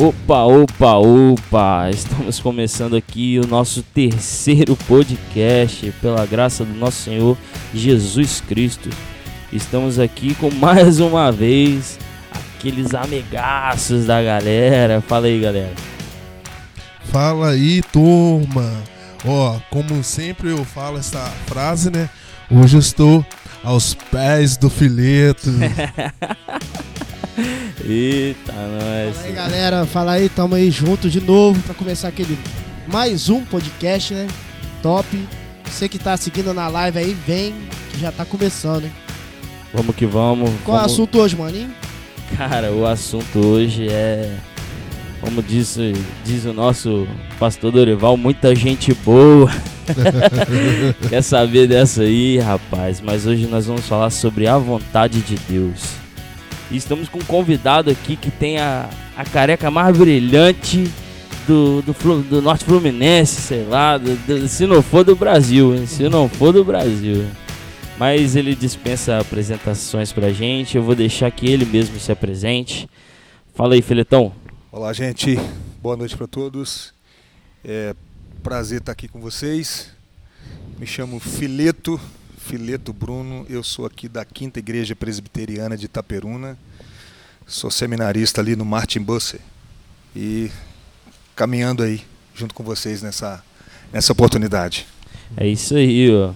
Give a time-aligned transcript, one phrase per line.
[0.00, 1.90] Opa, opa, opa!
[1.90, 7.36] Estamos começando aqui o nosso terceiro podcast, pela graça do nosso Senhor
[7.74, 8.88] Jesus Cristo.
[9.52, 11.98] Estamos aqui com mais uma vez
[12.32, 15.02] aqueles amigaços da galera.
[15.02, 15.74] Fala aí, galera.
[17.12, 18.72] Fala aí, turma.
[19.26, 22.08] Ó, como sempre eu falo essa frase, né?
[22.50, 23.26] Hoje eu estou
[23.62, 25.50] aos pés do fileto.
[27.84, 29.16] Eita, nós.
[29.16, 29.86] Fala aí, galera.
[29.86, 32.38] Fala aí, tamo aí junto de novo pra começar aquele
[32.86, 34.26] mais um podcast, né?
[34.82, 35.06] Top.
[35.64, 37.54] Você que tá seguindo na live aí, vem,
[37.92, 38.92] que já tá começando, hein?
[39.72, 40.50] Vamos que vamos.
[40.64, 40.92] Qual é o vamos...
[40.92, 41.70] assunto hoje, maninho?
[42.36, 44.36] Cara, o assunto hoje é.
[45.20, 45.76] Como diz,
[46.24, 47.06] diz o nosso
[47.38, 49.50] pastor Dorival, muita gente boa.
[51.10, 53.02] Quer saber dessa aí, rapaz?
[53.02, 56.00] Mas hoje nós vamos falar sobre a vontade de Deus.
[56.70, 60.88] E estamos com um convidado aqui que tem a, a careca mais brilhante
[61.46, 66.08] do, do, do Norte Fluminense, sei lá, do- do- se não for do Brasil, se
[66.08, 67.26] não for do Brasil.
[67.98, 72.88] Mas ele dispensa apresentações pra gente, eu vou deixar que ele mesmo se apresente.
[73.54, 74.32] Fala aí, Filetão.
[74.72, 75.38] Olá, gente.
[75.82, 76.94] Boa noite para todos.
[77.64, 77.94] É
[78.42, 79.90] prazer estar aqui com vocês.
[80.78, 82.00] Me chamo Fileto,
[82.50, 83.46] Fileto Bruno.
[83.48, 86.58] Eu sou aqui da Quinta Igreja Presbiteriana de Itaperuna.
[87.46, 89.38] Sou seminarista ali no Martin Busser.
[90.16, 90.50] E
[91.36, 92.02] caminhando aí
[92.34, 93.40] junto com vocês nessa,
[93.92, 94.84] nessa oportunidade.
[95.36, 96.32] É isso aí, ó.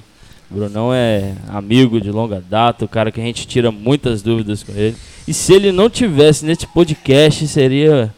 [0.49, 4.71] Brunão é amigo de longa data, o cara que a gente tira muitas dúvidas com
[4.71, 4.97] ele.
[5.27, 8.15] E se ele não tivesse nesse podcast, seria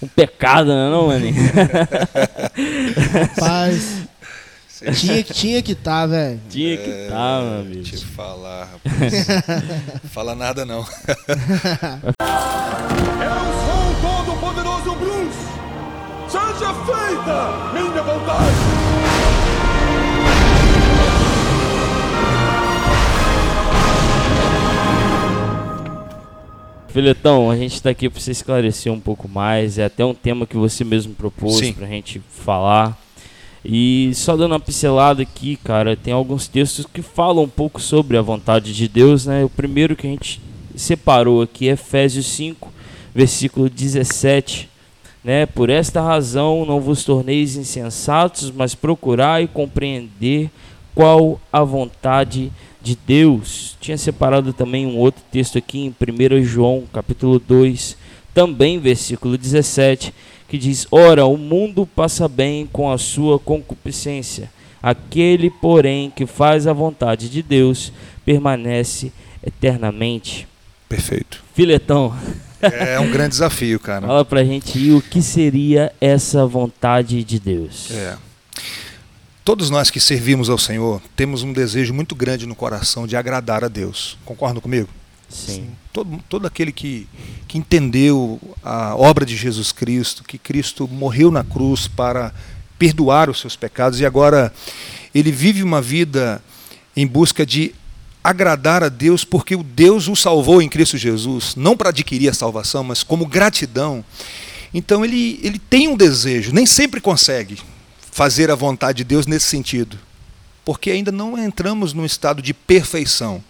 [0.00, 1.34] um pecado, né, não, maninho?
[3.12, 4.08] Rapaz,
[4.94, 6.40] tinha, tinha que tá, velho.
[6.48, 7.82] Tinha que estar, meu amigo.
[7.82, 9.26] Te falar, rapaz.
[10.10, 10.80] Fala nada não.
[10.80, 10.86] Eu
[13.66, 15.38] sou o todo-poderoso Bruce!
[16.28, 18.80] Seja feita minha vontade!
[26.88, 29.78] Filetão, a gente tá aqui pra você esclarecer um pouco mais.
[29.78, 31.72] É até um tema que você mesmo propôs Sim.
[31.72, 32.98] pra gente falar.
[33.64, 38.16] E só dando uma pincelada aqui, cara, tem alguns textos que falam um pouco sobre
[38.16, 39.44] a vontade de Deus, né?
[39.44, 40.40] O primeiro que a gente
[40.74, 42.72] separou aqui é Efésios 5,
[43.14, 44.68] versículo 17,
[45.22, 45.44] né?
[45.44, 50.50] Por esta razão não vos torneis insensatos, mas procurai compreender
[50.94, 52.50] qual a vontade
[52.82, 53.76] de Deus.
[53.78, 57.96] Tinha separado também um outro texto aqui em 1 João, capítulo 2,
[58.32, 60.14] também versículo 17,
[60.50, 64.50] que diz: Ora, o mundo passa bem com a sua concupiscência.
[64.82, 67.92] Aquele, porém, que faz a vontade de Deus
[68.24, 69.12] permanece
[69.46, 70.48] eternamente.
[70.88, 71.42] Perfeito.
[71.54, 72.14] Filetão,
[72.60, 74.06] É um grande desafio, cara.
[74.06, 77.90] fala pra gente aí o que seria essa vontade de Deus.
[77.92, 78.16] É.
[79.44, 83.64] Todos nós que servimos ao Senhor temos um desejo muito grande no coração de agradar
[83.64, 84.18] a Deus.
[84.24, 84.88] Concordam comigo?
[85.30, 85.70] Sim.
[85.92, 87.08] Todo, todo aquele que,
[87.46, 92.34] que entendeu a obra de Jesus Cristo, que Cristo morreu na cruz para
[92.78, 94.52] perdoar os seus pecados e agora
[95.14, 96.42] ele vive uma vida
[96.96, 97.74] em busca de
[98.22, 102.34] agradar a Deus porque o Deus o salvou em Cristo Jesus, não para adquirir a
[102.34, 104.04] salvação, mas como gratidão.
[104.72, 107.58] Então ele, ele tem um desejo, nem sempre consegue
[108.10, 109.98] fazer a vontade de Deus nesse sentido,
[110.64, 113.42] porque ainda não entramos num estado de perfeição.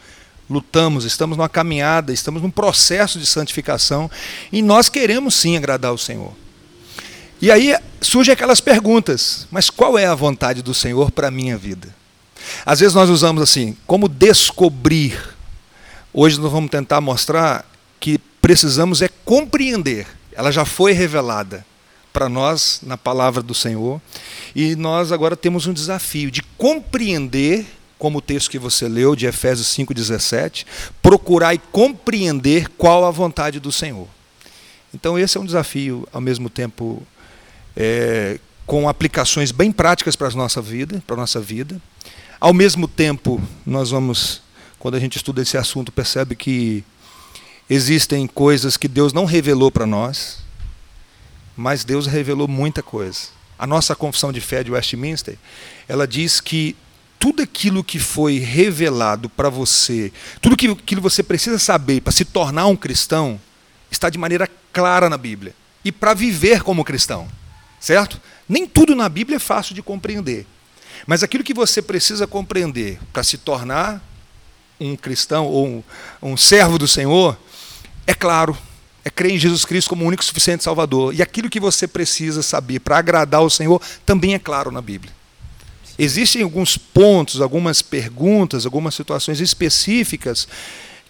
[0.51, 4.11] Lutamos, estamos numa caminhada, estamos num processo de santificação
[4.51, 6.33] e nós queremos sim agradar o Senhor.
[7.41, 11.57] E aí surgem aquelas perguntas: mas qual é a vontade do Senhor para a minha
[11.57, 11.95] vida?
[12.67, 15.17] Às vezes nós usamos assim, como descobrir.
[16.13, 17.65] Hoje nós vamos tentar mostrar
[18.01, 20.07] que precisamos é compreender.
[20.33, 21.65] Ela já foi revelada
[22.13, 24.01] para nós na palavra do Senhor
[24.55, 27.67] e nós agora temos um desafio de compreender,
[28.01, 30.67] como o texto que você leu de Efésios 5:17,
[31.03, 34.09] procurar e compreender qual a vontade do Senhor.
[34.93, 37.07] Então esse é um desafio ao mesmo tempo
[37.77, 41.81] é, com aplicações bem práticas para a nossa vida, para a nossa vida.
[42.41, 44.41] Ao mesmo tempo, nós vamos,
[44.79, 46.83] quando a gente estuda esse assunto, percebe que
[47.69, 50.39] existem coisas que Deus não revelou para nós,
[51.55, 53.29] mas Deus revelou muita coisa.
[53.59, 55.37] A nossa confissão de fé de Westminster,
[55.87, 56.75] ela diz que
[57.21, 62.25] tudo aquilo que foi revelado para você, tudo aquilo que você precisa saber para se
[62.25, 63.39] tornar um cristão,
[63.91, 65.55] está de maneira clara na Bíblia.
[65.85, 67.29] E para viver como cristão,
[67.79, 68.19] certo?
[68.49, 70.47] Nem tudo na Bíblia é fácil de compreender.
[71.07, 74.03] Mas aquilo que você precisa compreender para se tornar
[74.81, 75.83] um cristão ou um,
[76.23, 77.39] um servo do Senhor,
[78.07, 78.57] é claro,
[79.05, 81.15] É crer em Jesus Cristo como o único e suficiente Salvador.
[81.15, 85.20] E aquilo que você precisa saber para agradar o Senhor também é claro na Bíblia.
[86.03, 90.49] Existem alguns pontos, algumas perguntas, algumas situações específicas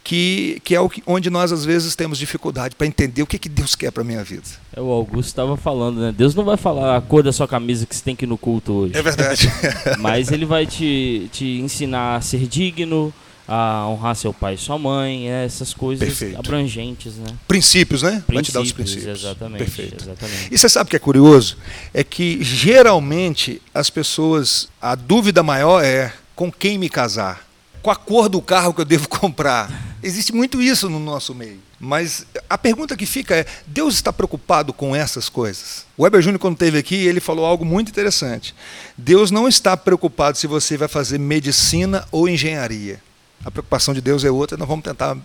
[0.02, 3.38] que, que é o que, onde nós às vezes temos dificuldade para entender o que,
[3.38, 4.42] que Deus quer para a minha vida.
[4.74, 6.12] É, o Augusto estava falando, né?
[6.16, 8.38] Deus não vai falar a cor da sua camisa que você tem que ir no
[8.38, 8.96] culto hoje.
[8.96, 9.48] É verdade.
[10.00, 13.12] Mas ele vai te, te ensinar a ser digno,
[13.52, 16.38] a honrar seu pai e sua mãe, é, essas coisas Perfeito.
[16.38, 17.26] abrangentes, né?
[17.48, 18.22] princípios, né?
[18.28, 19.24] Vai te dar os Princípios, princípios.
[19.24, 20.04] Exatamente, Perfeito.
[20.04, 20.48] exatamente.
[20.52, 21.56] E você sabe o que é curioso?
[21.92, 27.44] É que geralmente as pessoas, a dúvida maior é com quem me casar?
[27.82, 29.96] Com a cor do carro que eu devo comprar?
[30.00, 31.58] Existe muito isso no nosso meio.
[31.80, 35.86] Mas a pergunta que fica é: Deus está preocupado com essas coisas?
[35.96, 38.54] O Weber Júnior, quando esteve aqui, ele falou algo muito interessante.
[38.96, 43.00] Deus não está preocupado se você vai fazer medicina ou engenharia.
[43.44, 45.16] A preocupação de Deus é outra, nós vamos tentar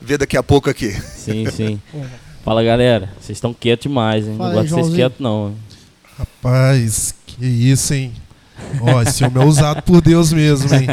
[0.00, 0.90] ver daqui a pouco aqui.
[0.92, 1.80] Sim, sim.
[2.44, 4.36] Fala galera, vocês estão quietos demais, hein?
[4.38, 5.54] Fala não gosto de vocês quietos, não.
[6.18, 8.12] Rapaz, que isso, hein?
[8.80, 10.86] Ó, esse homem é usado por Deus mesmo, hein?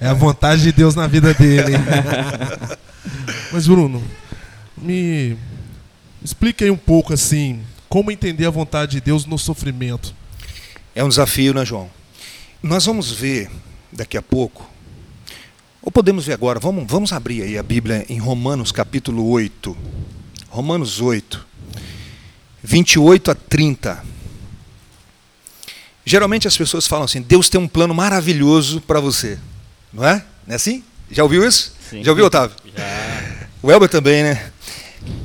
[0.00, 1.82] É a vontade de Deus na vida dele, hein?
[3.50, 4.02] Mas, Bruno,
[4.76, 5.36] me
[6.22, 10.14] explica aí um pouco assim, como entender a vontade de Deus no sofrimento.
[10.94, 11.88] É um desafio, né, João?
[12.62, 13.50] Nós vamos ver
[13.90, 14.67] daqui a pouco,
[15.88, 19.74] ou podemos ver agora, vamos, vamos abrir aí a Bíblia em Romanos capítulo 8.
[20.50, 21.46] Romanos 8,
[22.62, 24.04] 28 a 30.
[26.04, 29.38] Geralmente as pessoas falam assim: Deus tem um plano maravilhoso para você.
[29.90, 30.22] Não é?
[30.46, 30.84] Não é assim?
[31.10, 31.74] Já ouviu isso?
[31.88, 32.04] Sim.
[32.04, 32.54] Já ouviu, Otávio?
[32.76, 33.48] Já.
[33.62, 34.52] O Elber também, né?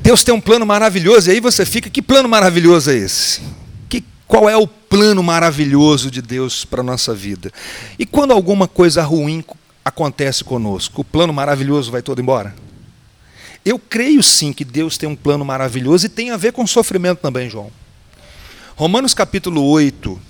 [0.02, 3.42] Deus tem um plano maravilhoso, e aí você fica, que plano maravilhoso é esse?
[3.88, 7.52] Que, qual é o plano maravilhoso de Deus para a nossa vida?
[7.96, 9.44] E quando alguma coisa ruim
[9.84, 12.54] acontece conosco, o plano maravilhoso vai todo embora?
[13.64, 17.20] Eu creio sim que Deus tem um plano maravilhoso e tem a ver com sofrimento
[17.20, 17.70] também, João.
[18.76, 20.20] Romanos capítulo 8,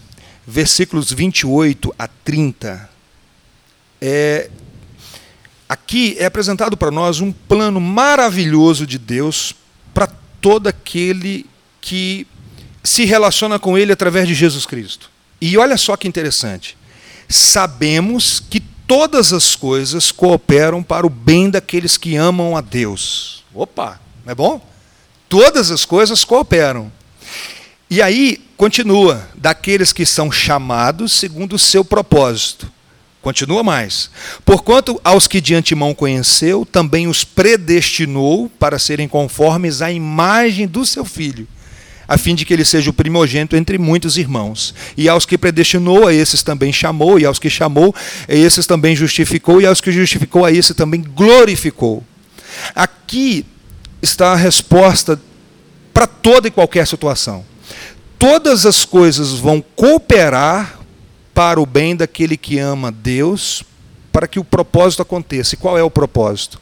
[0.46, 2.90] versículos 28 a 30.
[4.00, 4.50] É,
[5.68, 9.54] aqui é apresentado para nós um plano maravilhoso de Deus
[9.92, 10.08] para
[10.40, 11.46] todo aquele
[11.80, 12.26] que
[12.84, 15.10] se relaciona com Ele através de Jesus Cristo.
[15.40, 16.76] E olha só que interessante.
[17.28, 23.44] Sabemos que todas as coisas cooperam para o bem daqueles que amam a Deus.
[23.54, 24.60] Opa, não é bom?
[25.28, 26.90] Todas as coisas cooperam.
[27.90, 32.70] E aí, continua, daqueles que são chamados segundo o seu propósito.
[33.24, 34.10] Continua mais.
[34.44, 40.84] Porquanto aos que de antemão conheceu, também os predestinou para serem conformes à imagem do
[40.84, 41.48] seu filho,
[42.06, 44.74] a fim de que ele seja o primogênito entre muitos irmãos.
[44.96, 47.94] E aos que predestinou, a esses também chamou, e aos que chamou,
[48.28, 52.02] a esses também justificou, e aos que justificou, a esses também glorificou.
[52.74, 53.44] Aqui
[54.02, 55.20] está a resposta
[55.92, 57.44] para toda e qualquer situação.
[58.18, 60.78] Todas as coisas vão cooperar
[61.32, 63.64] para o bem daquele que ama Deus,
[64.12, 65.54] para que o propósito aconteça.
[65.54, 66.60] E qual é o propósito?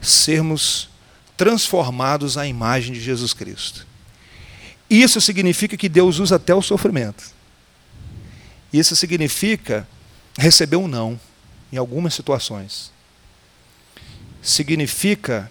[0.00, 0.88] Sermos
[1.36, 3.86] transformados à imagem de Jesus Cristo.
[4.92, 7.24] Isso significa que Deus usa até o sofrimento.
[8.70, 9.88] Isso significa
[10.36, 11.18] receber um não
[11.72, 12.92] em algumas situações.
[14.42, 15.50] Significa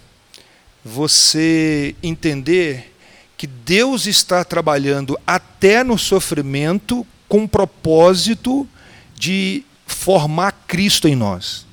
[0.86, 2.95] você entender
[3.36, 8.69] que Deus está trabalhando até no sofrimento com o propósito
[9.15, 11.65] de formar Cristo em nós.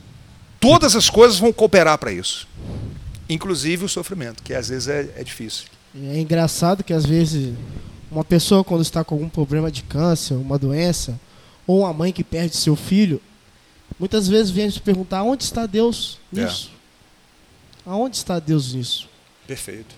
[0.58, 2.48] Todas as coisas vão cooperar para isso,
[3.28, 5.66] inclusive o sofrimento, que às vezes é, é difícil.
[5.94, 7.54] É engraçado que às vezes
[8.10, 11.18] uma pessoa quando está com algum problema de câncer, uma doença,
[11.66, 13.20] ou uma mãe que perde seu filho,
[13.98, 16.70] muitas vezes vem se perguntar onde está Deus nisso?
[17.84, 19.08] Aonde está Deus nisso?
[19.46, 19.94] Perfeito.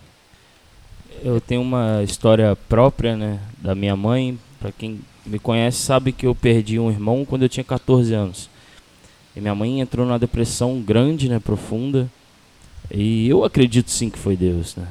[1.22, 4.38] Eu tenho uma história própria, né, da minha mãe.
[4.60, 8.48] Para quem me conhece sabe que eu perdi um irmão quando eu tinha 14 anos.
[9.34, 12.08] E minha mãe entrou numa depressão grande, né, profunda.
[12.90, 14.86] E eu acredito sim que foi Deus, né?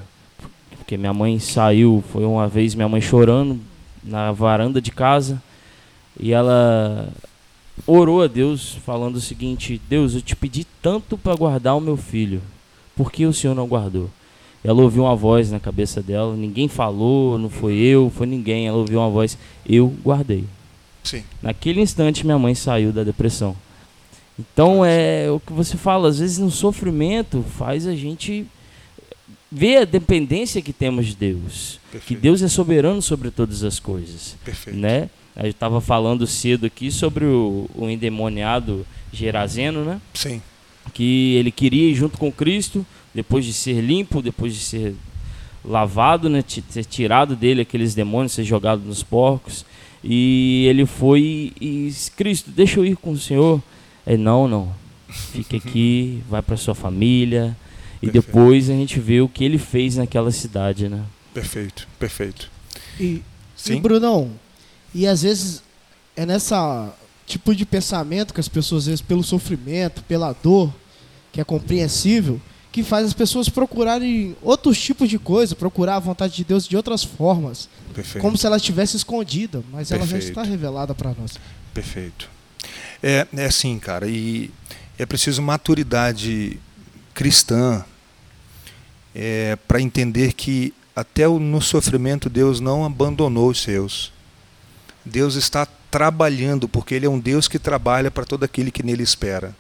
[0.90, 3.60] Porque minha mãe saiu, foi uma vez minha mãe chorando
[4.04, 5.40] na varanda de casa
[6.20, 7.10] e ela
[7.86, 11.96] orou a Deus falando o seguinte: Deus, eu te pedi tanto para guardar o meu
[11.96, 12.42] filho,
[12.96, 14.10] por que o Senhor não guardou?
[14.64, 18.66] Ela ouviu uma voz na cabeça dela, ninguém falou, não foi eu, foi ninguém.
[18.66, 20.44] Ela ouviu uma voz, eu guardei.
[21.04, 21.24] Sim.
[21.40, 23.56] Naquele instante, minha mãe saiu da depressão.
[24.40, 28.48] Então, é o que você fala, às vezes no sofrimento faz a gente
[29.52, 31.80] ver a dependência que temos de Deus.
[31.86, 32.22] Que Perfeito.
[32.22, 34.78] Deus é soberano sobre todas as coisas Perfeito.
[34.78, 35.10] né?
[35.36, 40.02] A gente estava falando cedo aqui sobre o, o endemoniado Gerazeno, né?
[40.14, 40.42] Sim.
[40.94, 44.96] Que ele queria ir junto com Cristo, depois de ser limpo, depois de ser
[45.64, 46.44] lavado, né?
[46.70, 49.66] Ser tirado dele aqueles demônios, ser jogado nos porcos.
[50.04, 53.62] E ele foi e disse, Cristo, deixa eu ir com o Senhor.
[54.06, 54.74] Ele, não, não.
[55.08, 57.56] Fica aqui, vai para sua família.
[58.02, 58.26] E Perfeito.
[58.26, 61.04] depois a gente vê o que ele fez naquela cidade, né?
[61.34, 62.50] Perfeito, perfeito.
[63.00, 63.22] E,
[63.56, 63.78] Sim.
[63.78, 64.32] e Brunão,
[64.94, 65.62] e às vezes
[66.16, 66.94] é nessa
[67.26, 70.74] tipo de pensamento que as pessoas, às vezes, pelo sofrimento, pela dor,
[71.32, 72.42] que é compreensível,
[72.72, 76.76] que faz as pessoas procurarem outros tipos de coisa, procurar a vontade de Deus de
[76.76, 78.22] outras formas, Perfeito.
[78.22, 80.30] como se ela estivesse escondida, mas ela já Perfeito.
[80.30, 81.40] está revelada para nós.
[81.74, 82.30] Perfeito.
[83.02, 84.52] É, é assim, cara, e
[84.98, 86.60] é preciso maturidade
[87.20, 87.84] cristã
[89.68, 94.14] para entender que até no sofrimento Deus não abandonou os seus.
[95.04, 99.04] Deus está trabalhando, porque Ele é um Deus que trabalha para todo aquele que nele
[99.04, 99.54] espera.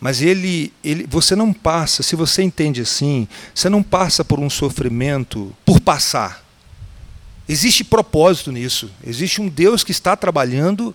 [0.00, 4.50] Mas ele, ele, você não passa, se você entende assim, você não passa por um
[4.50, 6.44] sofrimento por passar.
[7.48, 8.90] Existe propósito nisso.
[9.06, 10.94] Existe um Deus que está trabalhando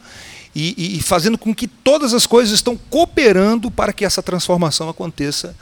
[0.56, 5.56] e, e- fazendo com que todas as coisas estão cooperando para que essa transformação aconteça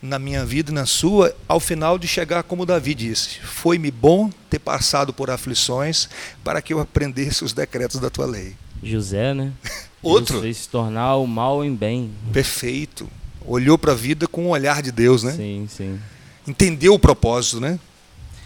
[0.00, 4.30] na minha vida e na sua, ao final de chegar como Davi disse: Foi-me bom
[4.48, 6.08] ter passado por aflições
[6.44, 8.54] para que eu aprendesse os decretos da tua lei.
[8.82, 9.52] José, né?
[10.02, 10.34] Outro.
[10.34, 12.12] Deus fez se tornar o mal em bem.
[12.32, 13.08] Perfeito.
[13.44, 15.32] Olhou para a vida com o olhar de Deus, né?
[15.32, 15.98] Sim, sim.
[16.46, 17.78] Entendeu o propósito, né?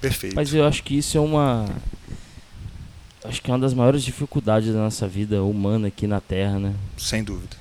[0.01, 0.35] Perfeito.
[0.35, 1.67] Mas eu acho que isso é uma.
[3.25, 6.75] Acho que é uma das maiores dificuldades da nossa vida humana aqui na Terra, né?
[6.97, 7.57] Sem dúvida.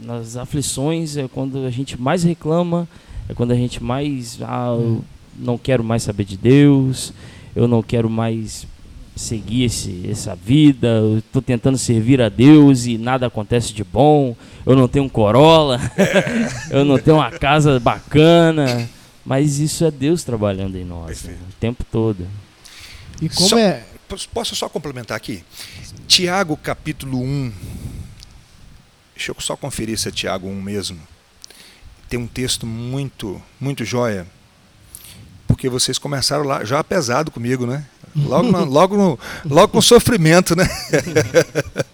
[0.00, 2.86] Nas aflições é quando a gente mais reclama,
[3.28, 4.38] é quando a gente mais.
[4.42, 5.02] Ah, eu
[5.36, 7.12] não quero mais saber de Deus,
[7.56, 8.66] eu não quero mais
[9.16, 14.36] seguir esse, essa vida, eu tô tentando servir a Deus e nada acontece de bom,
[14.64, 15.80] eu não tenho um Corolla,
[16.70, 18.88] eu não tenho uma casa bacana.
[19.24, 21.36] Mas isso é Deus trabalhando em nós, né?
[21.50, 22.26] O tempo todo.
[23.20, 23.84] E como Só- é.
[24.08, 25.44] Posso- só complementar aqui?
[26.06, 27.52] Tiago capítulo 1.
[29.14, 30.98] Deixa eu só conferir se é Tiago 1 mesmo.
[32.08, 34.26] Tem um texto muito, muito joia.
[35.46, 37.84] Porque vocês começaram lá já pesado comigo, né?
[38.16, 40.66] Logo, na- logo, no, logo com sofrimento, né?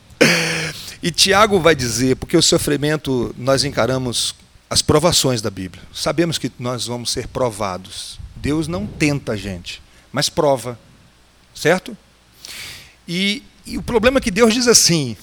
[1.02, 4.35] e Tiago vai dizer, porque o sofrimento nós encaramos
[4.71, 5.83] as provações da Bíblia.
[5.92, 8.18] Sabemos que nós vamos ser provados.
[8.37, 10.78] Deus não tenta a gente, mas prova.
[11.54, 11.97] Certo?
[13.07, 15.17] E, e o problema é que Deus diz assim: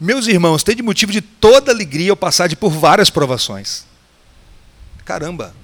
[0.00, 3.84] Meus irmãos, tem de motivo de toda alegria eu passar de por várias provações.
[5.04, 5.54] Caramba,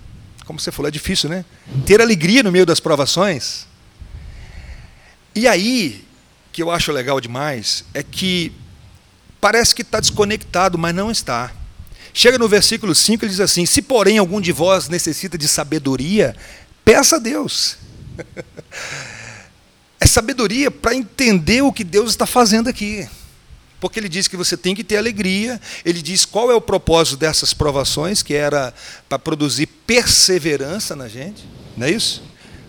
[0.45, 1.45] como você falou, é difícil, né?
[1.85, 3.67] Ter alegria no meio das provações.
[5.35, 6.05] E aí,
[6.53, 8.53] que eu acho legal demais, é que
[9.41, 11.53] parece que está desconectado, mas não está.
[12.15, 16.35] Chega no versículo 5, ele diz assim: Se porém algum de vós necessita de sabedoria,
[16.85, 17.77] peça a Deus.
[20.09, 23.09] Sabedoria para entender o que Deus está fazendo aqui.
[23.81, 27.17] Porque ele diz que você tem que ter alegria, ele diz qual é o propósito
[27.17, 28.75] dessas provações, que era
[29.09, 31.47] para produzir perseverança na gente,
[31.77, 32.23] não é isso?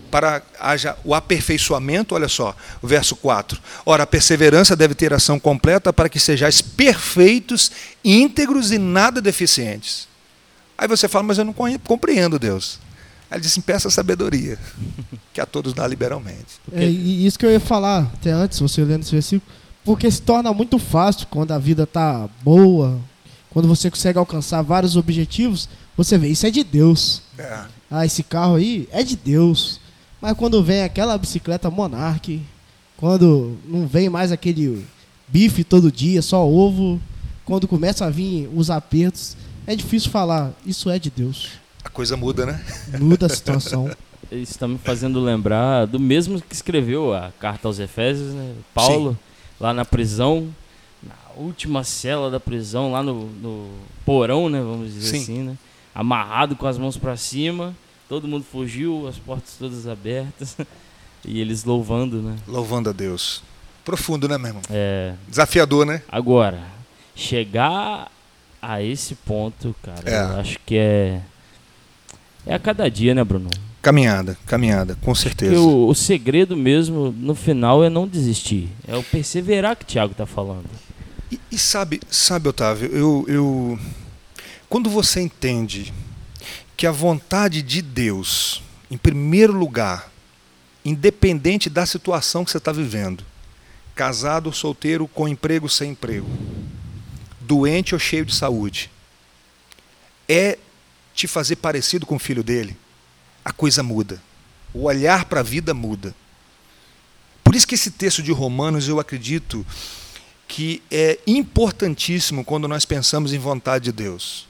[0.08, 3.60] Para haja o aperfeiçoamento, olha só, o verso 4.
[3.84, 7.70] Ora, a perseverança deve ter ação completa para que sejais perfeitos,
[8.04, 10.08] íntegros e nada deficientes.
[10.78, 11.54] Aí você fala, mas eu não
[11.84, 12.78] compreendo Deus.
[13.30, 14.58] Aí ele diz assim, peça sabedoria,
[15.32, 16.60] que a todos dá liberalmente.
[16.72, 19.50] É, e isso que eu ia falar até antes, você lendo esse versículo,
[19.84, 22.98] porque se torna muito fácil quando a vida tá boa,
[23.50, 27.22] quando você consegue alcançar vários objetivos, você vê, isso é de Deus.
[27.38, 27.64] É.
[27.90, 29.80] Ah, esse carro aí é de Deus.
[30.20, 32.40] Mas quando vem aquela bicicleta Monarch,
[32.96, 34.84] quando não vem mais aquele
[35.26, 37.00] bife todo dia, só ovo,
[37.44, 41.59] quando começa a vir os apertos, é difícil falar, isso é de Deus.
[41.84, 42.64] A coisa muda, né?
[43.00, 43.90] Muda a situação.
[44.30, 48.54] Isso está me fazendo lembrar do mesmo que escreveu a carta aos Efésios, né?
[48.72, 49.18] Paulo,
[49.58, 50.48] lá na prisão,
[51.02, 53.70] na última cela da prisão, lá no, no
[54.04, 54.60] porão, né?
[54.60, 55.22] Vamos dizer Sim.
[55.22, 55.56] assim, né?
[55.92, 57.74] Amarrado com as mãos para cima,
[58.08, 60.56] todo mundo fugiu, as portas todas abertas
[61.24, 62.36] e eles louvando, né?
[62.46, 63.42] Louvando a Deus.
[63.84, 64.62] Profundo, né, meu irmão?
[64.70, 66.02] É, Desafiador, né?
[66.08, 66.62] agora,
[67.16, 68.10] chegar
[68.62, 70.22] a esse ponto, cara, É.
[70.22, 71.20] eu acho que é.
[72.46, 73.50] É a cada dia, né, Bruno?
[73.82, 75.58] Caminhada, caminhada, com certeza.
[75.58, 78.68] O, o segredo mesmo, no final, é não desistir.
[78.86, 80.66] É o perseverar que o Thiago tá falando.
[81.30, 83.78] E, e sabe, sabe, Otávio, eu, eu.
[84.68, 85.92] Quando você entende
[86.76, 90.10] que a vontade de Deus, em primeiro lugar,
[90.84, 93.24] independente da situação que você está vivendo,
[93.94, 96.28] casado ou solteiro, com emprego ou sem emprego,
[97.40, 98.90] doente ou cheio de saúde,
[100.28, 100.58] é
[101.20, 102.74] te fazer parecido com o filho dele,
[103.44, 104.22] a coisa muda.
[104.72, 106.14] O olhar para a vida muda.
[107.44, 109.66] Por isso que esse texto de Romanos eu acredito
[110.48, 114.48] que é importantíssimo quando nós pensamos em vontade de Deus.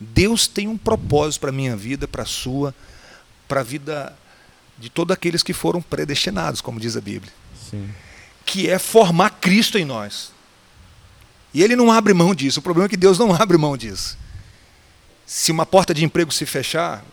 [0.00, 2.74] Deus tem um propósito para a minha vida, para a sua,
[3.46, 4.16] para a vida
[4.78, 7.32] de todos aqueles que foram predestinados, como diz a Bíblia.
[7.70, 7.90] Sim.
[8.46, 10.32] Que é formar Cristo em nós.
[11.52, 12.60] E ele não abre mão disso.
[12.60, 14.16] O problema é que Deus não abre mão disso.
[15.28, 17.04] Se uma porta de emprego se fechar,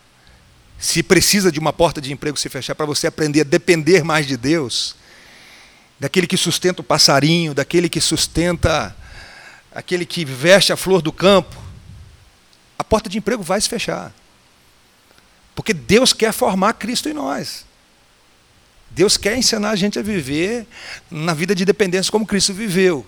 [0.78, 4.26] se precisa de uma porta de emprego se fechar para você aprender a depender mais
[4.26, 4.96] de Deus,
[6.00, 8.96] daquele que sustenta o passarinho, daquele que sustenta
[9.70, 11.62] aquele que veste a flor do campo,
[12.78, 14.10] a porta de emprego vai se fechar.
[15.54, 17.66] Porque Deus quer formar Cristo em nós.
[18.90, 20.66] Deus quer ensinar a gente a viver
[21.10, 23.04] na vida de dependência como Cristo viveu.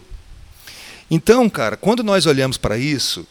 [1.11, 3.27] Então, cara, quando nós olhamos para isso,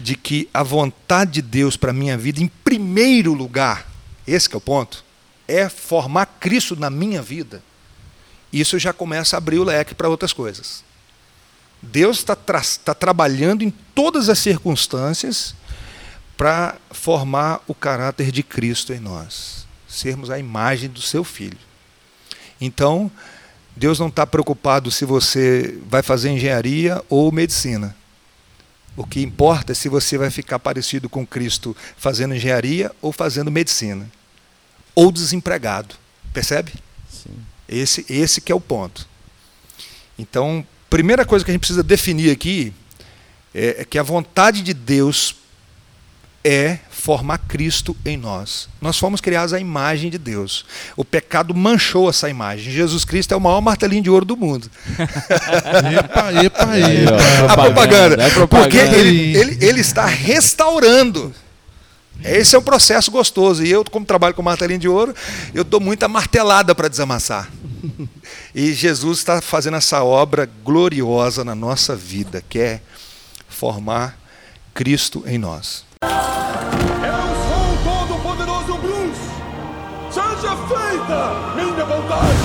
[0.00, 3.86] de que a vontade de Deus para a minha vida, em primeiro lugar,
[4.26, 5.04] esse é o ponto,
[5.46, 7.62] é formar Cristo na minha vida,
[8.52, 10.82] isso já começa a abrir o leque para outras coisas.
[11.82, 15.54] Deus está tra tá trabalhando em todas as circunstâncias
[16.36, 21.58] para formar o caráter de Cristo em nós, sermos a imagem do seu Filho.
[22.60, 23.10] Então,
[23.76, 27.96] Deus não está preocupado se você vai fazer engenharia ou medicina.
[28.96, 33.50] O que importa é se você vai ficar parecido com Cristo fazendo engenharia ou fazendo
[33.50, 34.10] medicina.
[34.94, 35.94] Ou desempregado.
[36.32, 36.72] Percebe?
[37.08, 37.36] Sim.
[37.68, 39.08] Esse, esse que é o ponto.
[40.18, 42.72] Então, primeira coisa que a gente precisa definir aqui
[43.54, 45.36] é, é que a vontade de Deus
[46.42, 48.68] é formar Cristo em nós.
[48.80, 50.64] Nós fomos criados à imagem de Deus.
[50.96, 52.72] O pecado manchou essa imagem.
[52.72, 54.70] Jesus Cristo é o maior martelinho de ouro do mundo.
[55.98, 57.52] Epa, epa, Aí, ó, epa.
[57.52, 58.22] a propaganda.
[58.22, 58.68] é propaganda.
[58.68, 61.34] Porque ele, ele, ele está restaurando.
[62.22, 63.64] Esse é um processo gostoso.
[63.64, 65.14] E eu, como trabalho com martelinho de ouro,
[65.54, 67.50] eu dou muita martelada para desamassar.
[68.54, 72.80] E Jesus está fazendo essa obra gloriosa na nossa vida, que é
[73.48, 74.18] formar
[74.74, 75.89] Cristo em nós.
[80.40, 82.38] Seja feita minha vontade!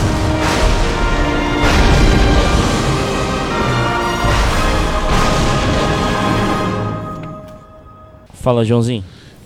[8.33, 9.01] Fala, Joãozinho.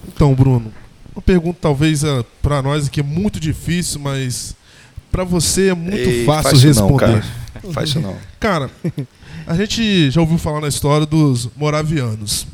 [0.08, 0.74] Então, Bruno,
[1.14, 2.02] uma pergunta talvez
[2.42, 4.56] para nós aqui é muito difícil, mas
[5.12, 7.22] para você é muito Ei, fácil faz não, responder.
[7.22, 7.26] cara.
[7.72, 8.16] Faz isso não.
[8.40, 8.72] Cara,
[9.46, 12.48] a gente já ouviu falar na história dos moravianos,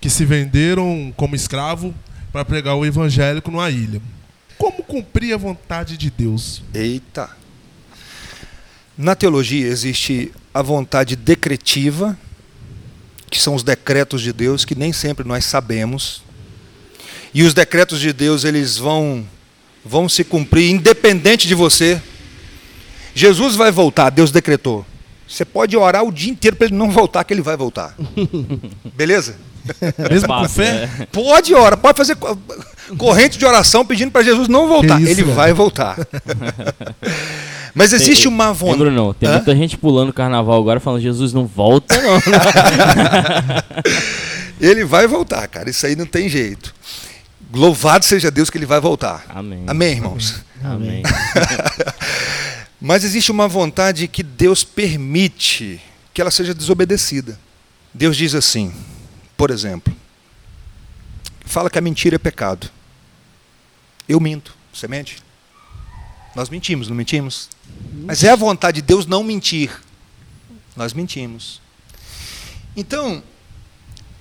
[0.00, 1.92] que se venderam como escravo
[2.30, 4.00] para pregar o evangélico numa ilha.
[4.58, 6.62] Como cumprir a vontade de Deus?
[6.72, 7.30] Eita.
[8.96, 12.16] Na teologia existe a vontade decretiva,
[13.28, 16.22] que são os decretos de Deus que nem sempre nós sabemos.
[17.32, 19.26] E os decretos de Deus, eles vão
[19.84, 22.00] vão se cumprir independente de você.
[23.14, 24.86] Jesus vai voltar, Deus decretou.
[25.28, 27.94] Você pode orar o dia inteiro para ele não voltar, que ele vai voltar.
[28.94, 29.36] Beleza?
[30.10, 30.88] Mesmo com fé?
[31.00, 31.06] é.
[31.06, 32.36] Pode orar, pode fazer co-
[32.98, 35.00] corrente de oração pedindo para Jesus não voltar.
[35.00, 35.34] Isso, ele velho.
[35.34, 35.96] vai voltar.
[37.74, 38.78] Mas existe uma Hein, vontade.
[38.78, 39.32] Bruno, tem Hã?
[39.32, 42.20] muita gente pulando o carnaval agora falando, Jesus não volta, não.
[44.60, 45.68] Ele vai voltar, cara.
[45.68, 46.74] Isso aí não tem jeito.
[47.52, 49.24] Louvado seja Deus que ele vai voltar.
[49.28, 49.64] Amém.
[49.66, 50.36] Amém, irmãos?
[50.62, 51.02] Amém.
[52.80, 55.80] Mas existe uma vontade que Deus permite
[56.12, 57.38] que ela seja desobedecida.
[57.92, 58.72] Deus diz assim,
[59.36, 59.94] por exemplo,
[61.44, 62.70] fala que a mentira é pecado.
[64.08, 64.54] Eu minto.
[64.72, 65.22] Você mente?
[66.34, 67.48] Nós mentimos, não mentimos?
[67.92, 69.70] Mas é a vontade de Deus não mentir.
[70.76, 71.60] Nós mentimos.
[72.76, 73.22] Então,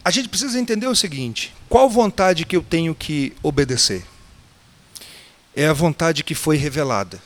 [0.06, 4.06] a gente precisa entender o seguinte: qual vontade que eu tenho que obedecer?
[5.56, 7.22] É a vontade que foi revelada.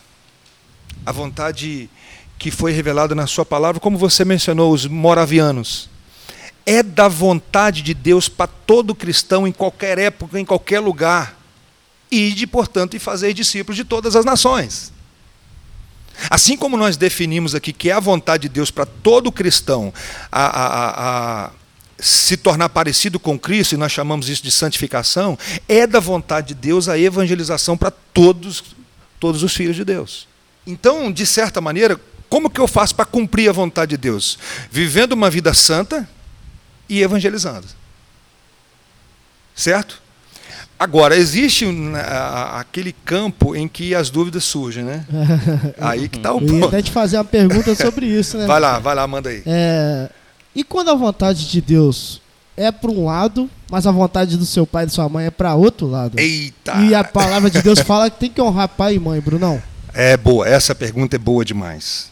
[1.06, 1.89] A vontade
[2.38, 5.89] que foi revelada na Sua palavra, como você mencionou, os moravianos.
[6.69, 11.39] É da vontade de Deus para todo cristão, em qualquer época, em qualquer lugar.
[12.12, 14.91] Ide, portanto, e fazer discípulos de todas as nações.
[16.30, 19.93] Assim como nós definimos aqui que é a vontade de Deus para todo cristão
[20.30, 21.51] a, a- a-
[21.99, 26.53] se tornar parecido com Cristo, e nós chamamos isso de santificação, é da vontade de
[26.56, 28.63] Deus a evangelização para todos,
[29.19, 30.27] todos os filhos de Deus.
[30.65, 31.99] Então, de certa maneira,
[32.30, 34.38] como que eu faço para cumprir a vontade de Deus?
[34.69, 36.08] Vivendo uma vida santa
[36.89, 37.67] e evangelizando.
[39.56, 40.02] Certo?
[40.80, 45.04] Agora, existe a- aquele campo em que as dúvidas surgem, né?
[45.82, 46.65] Aí que está o Eu ia ponto.
[46.67, 48.45] até te fazer uma pergunta sobre isso, né?
[48.45, 49.41] Vai lá, vai lá, manda aí.
[49.45, 50.10] É,
[50.56, 52.21] e quando a vontade de Deus
[52.56, 55.32] é para um lado, mas a vontade do seu pai e da sua mãe é
[55.32, 56.19] para outro lado.
[56.19, 56.73] Eita!
[56.84, 59.62] E a palavra de Deus fala que tem que honrar pai e mãe, Brunão.
[59.95, 62.12] É boa, essa pergunta é boa demais.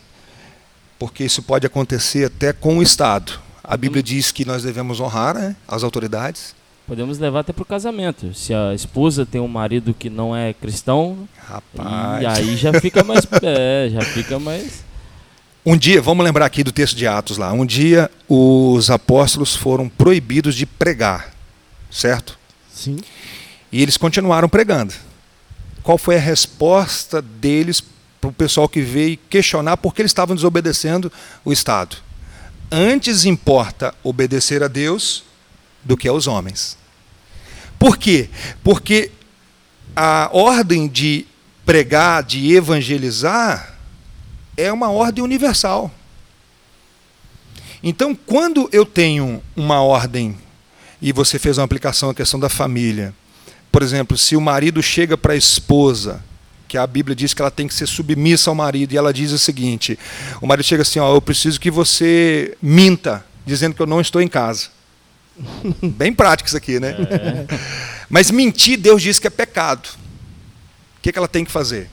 [0.97, 3.39] Porque isso pode acontecer até com o Estado.
[3.67, 6.55] A Bíblia diz que nós devemos honrar né, as autoridades.
[6.87, 8.31] Podemos levar até pro casamento.
[8.35, 12.21] Se a esposa tem um marido que não é cristão, Rapaz.
[12.21, 13.25] e aí já fica mais.
[13.41, 14.83] é, já fica mais.
[15.65, 17.51] Um dia, vamos lembrar aqui do texto de Atos lá.
[17.51, 21.33] Um dia os apóstolos foram proibidos de pregar,
[21.89, 22.37] certo?
[22.71, 22.97] Sim.
[23.71, 24.93] E eles continuaram pregando.
[25.81, 27.83] Qual foi a resposta deles
[28.21, 31.11] para o pessoal que veio questionar por que eles estavam desobedecendo
[31.43, 32.04] o Estado?
[32.71, 35.23] Antes importa obedecer a Deus
[35.83, 36.77] do que aos homens.
[37.77, 38.29] Por quê?
[38.63, 39.11] Porque
[39.95, 41.25] a ordem de
[41.65, 43.75] pregar, de evangelizar,
[44.57, 45.91] é uma ordem universal.
[47.83, 50.37] Então, quando eu tenho uma ordem,
[51.01, 53.13] e você fez uma aplicação à questão da família,
[53.71, 56.23] por exemplo, se o marido chega para a esposa,
[56.75, 59.31] que a Bíblia diz que ela tem que ser submissa ao marido, e ela diz
[59.31, 59.97] o seguinte:
[60.41, 64.21] o marido chega assim, ó, eu preciso que você minta, dizendo que eu não estou
[64.21, 64.67] em casa.
[65.81, 66.93] Bem prático isso aqui, né?
[68.09, 69.87] Mas mentir, Deus diz que é pecado.
[70.97, 71.89] O que, que ela tem que fazer?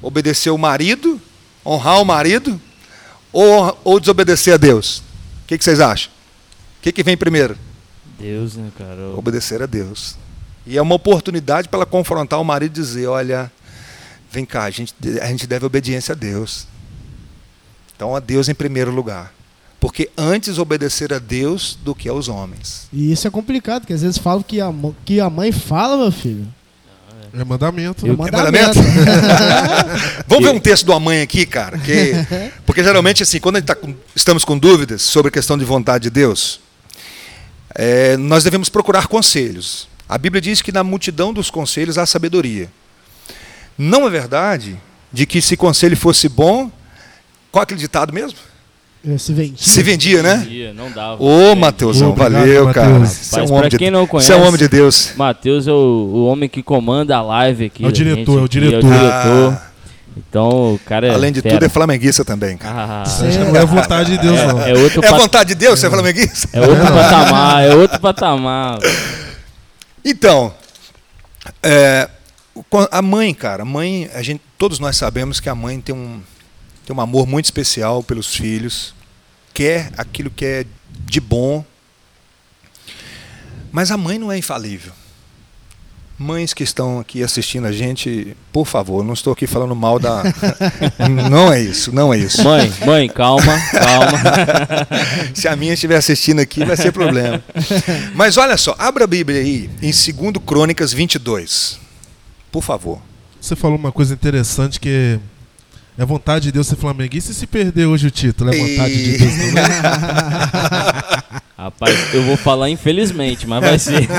[0.00, 1.20] Obedecer o marido,
[1.66, 2.60] honrar o marido,
[3.32, 4.98] ou, ou desobedecer a Deus?
[5.42, 6.12] O que, que vocês acham?
[6.78, 7.58] O que, que vem primeiro?
[8.16, 9.08] Deus, né, cara?
[9.16, 10.16] Obedecer a Deus.
[10.64, 13.50] E é uma oportunidade para ela confrontar o marido e dizer: olha,
[14.30, 16.66] vem cá, a gente, a gente deve obediência a Deus.
[17.94, 19.32] Então, a Deus em primeiro lugar.
[19.80, 22.88] Porque antes obedecer a Deus do que aos homens.
[22.92, 24.72] E isso é complicado, porque às vezes falam que a,
[25.04, 26.46] que a mãe fala, meu filho.
[27.32, 28.06] É mandamento.
[28.06, 28.16] É né?
[28.16, 28.78] mandamento.
[30.26, 31.78] Vamos ver um texto uma mãe aqui, cara.
[31.78, 32.12] Que,
[32.66, 35.64] porque geralmente, assim, quando a gente tá com- estamos com dúvidas sobre a questão de
[35.64, 36.60] vontade de Deus,
[37.74, 39.88] é, nós devemos procurar conselhos.
[40.08, 42.70] A Bíblia diz que na multidão dos conselhos há sabedoria.
[43.78, 44.76] Não é verdade
[45.12, 46.70] de que se conselho fosse bom,
[47.52, 48.38] qual é aquele ditado mesmo?
[49.08, 49.62] É, Se vende.
[49.62, 50.44] Se vendia, né?
[50.48, 51.22] Dia, Não dava.
[51.22, 52.98] Ô, Obrigado, valeu, cara.
[53.06, 55.12] Você é um homem pra de quem não Você é um conhece- homem de Deus.
[55.16, 57.84] Matheus é o, o homem que comanda a live aqui.
[57.84, 58.82] É o diretor, gente é o aqui, diretor.
[58.90, 59.52] diretor.
[59.52, 59.62] Ah,
[60.16, 61.10] Então, o cara é.
[61.14, 61.54] além de fera.
[61.54, 63.04] tudo, é flamenguista também, cara.
[63.06, 64.60] Ah, aí não é vontade de Deus, não.
[64.62, 66.48] é, é outro, É pat- vontade de Deus ser flamenguista?
[66.52, 68.78] é outro patamar, é outro patamar.
[70.04, 70.52] Então,
[71.62, 72.17] é, o-
[72.90, 76.20] a mãe, cara, a mãe, a gente, todos nós sabemos que a mãe tem um,
[76.86, 78.94] tem um amor muito especial pelos filhos,
[79.52, 80.66] quer aquilo que é
[81.04, 81.64] de bom,
[83.70, 84.92] mas a mãe não é infalível.
[86.18, 90.24] Mães que estão aqui assistindo a gente, por favor, não estou aqui falando mal da.
[91.30, 92.42] não é isso, não é isso.
[92.42, 94.18] Mãe, mãe, calma, calma.
[95.32, 97.40] Se a minha estiver assistindo aqui, vai ser problema.
[98.14, 101.78] Mas olha só, abra a Bíblia aí, em 2 Crônicas 22.
[102.50, 103.00] Por favor.
[103.40, 105.18] Você falou uma coisa interessante que
[105.96, 108.52] é vontade de Deus ser flamenguista e se perder hoje o título.
[108.52, 109.54] É vontade de Deus também.
[111.58, 114.08] Rapaz, eu vou falar infelizmente, mas vai ser.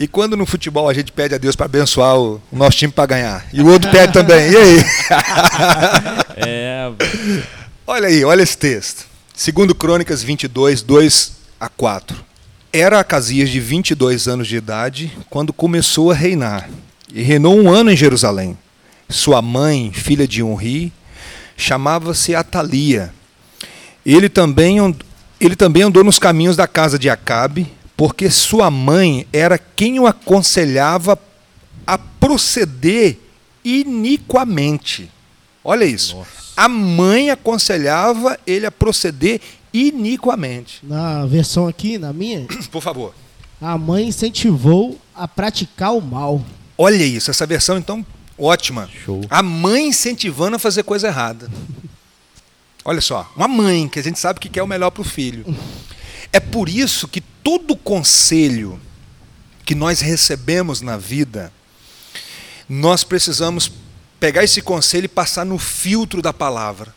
[0.00, 3.04] E quando no futebol a gente pede a Deus para abençoar o, nosso time para
[3.04, 4.84] ganhar, e o outro pede também, e aí?
[6.42, 6.90] É,
[7.86, 9.04] Olha aí, olha esse texto.
[9.36, 12.16] 2 Crônicas 22, 2 a 4.
[12.72, 16.70] Era Acasias de 22 anos de idade quando começou a reinar,
[17.12, 18.56] e reinou um ano em Jerusalém.
[19.08, 20.92] Sua mãe, filha de Unri,
[21.56, 23.12] chamava-se Atalia.
[24.06, 24.78] Ele também,
[25.40, 30.06] ele também andou nos caminhos da casa de Acabe, porque sua mãe era quem o
[30.06, 31.18] aconselhava
[31.84, 33.18] a proceder
[33.64, 35.10] iniquamente.
[35.64, 36.24] Olha isso.
[36.56, 39.40] A mãe aconselhava ele a proceder
[39.72, 40.80] iniquamente.
[40.82, 43.14] Na versão aqui, na minha, Por favor.
[43.60, 46.44] a mãe incentivou a praticar o mal.
[46.76, 48.04] Olha isso, essa versão então
[48.38, 48.88] ótima.
[49.04, 49.20] show.
[49.28, 51.50] A mãe incentivando a fazer coisa errada.
[52.84, 55.44] Olha só, uma mãe que a gente sabe que quer o melhor para o filho.
[56.32, 58.80] É por isso que todo conselho
[59.64, 61.52] que nós recebemos na vida,
[62.68, 63.70] nós precisamos
[64.18, 66.94] pegar esse conselho e passar no filtro da palavra.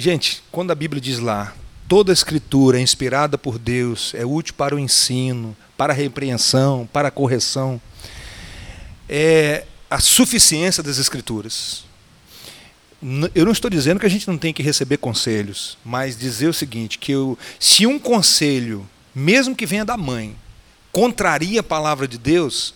[0.00, 1.54] Gente, quando a Bíblia diz lá,
[1.86, 6.88] toda a escritura é inspirada por Deus, é útil para o ensino, para a repreensão,
[6.90, 7.78] para a correção,
[9.06, 11.84] é a suficiência das escrituras.
[13.34, 16.54] Eu não estou dizendo que a gente não tem que receber conselhos, mas dizer o
[16.54, 20.34] seguinte, que eu, se um conselho, mesmo que venha da mãe,
[20.90, 22.72] contraria a palavra de Deus,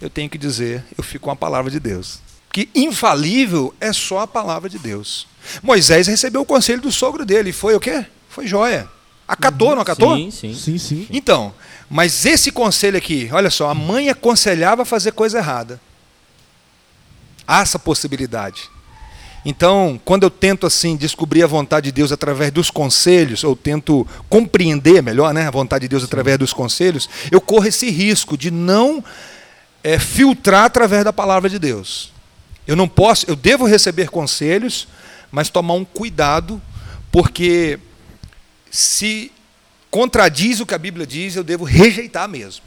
[0.00, 2.20] eu tenho que dizer, eu fico com a palavra de Deus.
[2.52, 5.26] Porque infalível é só a palavra de Deus.
[5.62, 7.50] Moisés recebeu o conselho do sogro dele.
[7.50, 8.04] Foi o quê?
[8.28, 8.86] Foi joia.
[9.26, 10.14] Acatou, não acatou?
[10.14, 10.54] Sim, sim.
[10.54, 11.06] Sim, sim.
[11.10, 11.54] Então,
[11.88, 15.80] mas esse conselho aqui, olha só, a mãe aconselhava a fazer coisa errada.
[17.48, 18.68] Há essa possibilidade.
[19.46, 24.06] Então, quando eu tento assim descobrir a vontade de Deus através dos conselhos, ou tento
[24.28, 28.50] compreender melhor, né, a vontade de Deus através dos conselhos, eu corro esse risco de
[28.50, 29.02] não
[29.82, 32.11] é, filtrar através da palavra de Deus.
[32.66, 34.86] Eu não posso, eu devo receber conselhos,
[35.30, 36.60] mas tomar um cuidado,
[37.10, 37.78] porque
[38.70, 39.32] se
[39.90, 42.64] contradiz o que a Bíblia diz, eu devo rejeitar mesmo.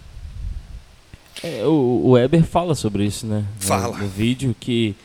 [1.44, 3.40] É, o, o Weber fala sobre isso, né?
[3.40, 3.98] No- Fala.
[3.98, 4.96] No, vídeo que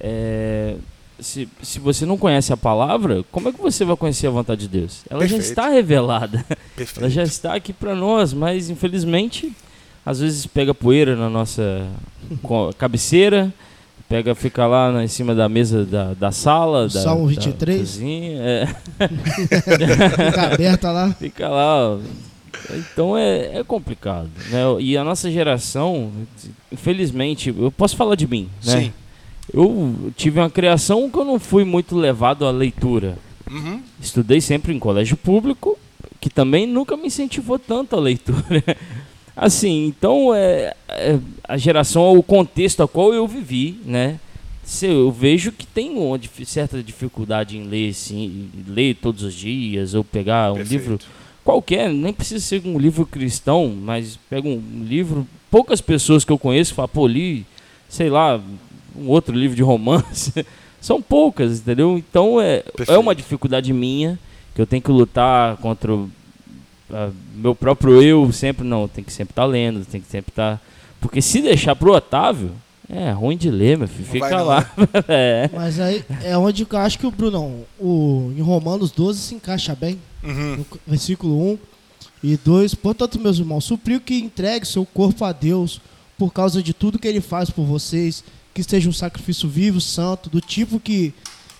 [0.00, 0.76] é,
[1.20, 4.62] se, se você não conhece a palavra, como é que você vai conhecer a vontade
[4.62, 5.02] de Deus?
[5.08, 5.50] Ela já Perfeito.
[5.50, 6.44] está revelada.
[6.74, 7.00] Perfeito.
[7.00, 9.52] Ela já está aqui para nós, mas infelizmente
[10.04, 11.86] às vezes pega poeira na nossa
[12.78, 13.52] cabeceira,
[14.08, 17.78] pega, fica lá na- em cima da mesa da, da sala, da, Salmo da 23.
[17.80, 18.66] cozinha, é,
[20.26, 21.12] Fica aberta lá.
[21.12, 21.98] fica lá.
[22.70, 24.60] Então é, é complicado, né?
[24.80, 26.10] E a nossa geração,
[26.72, 28.80] infelizmente, eu posso falar de mim, né?
[28.80, 28.92] Sim.
[29.52, 33.16] Eu tive uma criação que eu não fui muito levado à leitura.
[33.48, 33.80] Uhum.
[34.00, 35.78] Estudei sempre em colégio público,
[36.20, 38.64] que também nunca me incentivou tanto a leitura.
[39.36, 44.18] Assim, então é, é, a geração, o contexto a qual eu vivi, né?
[44.82, 50.02] Eu vejo que tem uma certa dificuldade em ler, sim, ler todos os dias ou
[50.02, 50.82] pegar um Perfeito.
[50.82, 50.98] livro
[51.44, 55.24] qualquer, nem precisa ser um livro cristão, mas pega um livro.
[55.48, 57.46] Poucas pessoas que eu conheço falam, pô, li,
[57.88, 58.40] sei lá,
[58.96, 60.32] um outro livro de romance.
[60.80, 61.96] São poucas, entendeu?
[61.96, 64.18] Então é, é uma dificuldade minha
[64.54, 65.96] que eu tenho que lutar contra
[66.90, 68.32] o ah, meu próprio eu.
[68.32, 70.60] Sempre não, tem que sempre estar lendo, tem que sempre estar.
[71.00, 72.52] Porque se deixar pro Otávio,
[72.88, 74.08] é ruim de ler, meu filho.
[74.08, 74.70] Fica lá.
[75.08, 75.50] é.
[75.52, 79.74] Mas aí é onde eu acho que o Brunão, o, em Romanos 12 se encaixa
[79.74, 79.98] bem.
[80.22, 80.56] Uhum.
[80.56, 81.58] no versículo 1
[82.22, 82.74] e 2.
[82.74, 85.80] Portanto, meus irmãos, suplico que entregue seu corpo a Deus
[86.18, 90.30] por causa de tudo que ele faz por vocês, que esteja um sacrifício vivo, santo,
[90.30, 91.12] do tipo que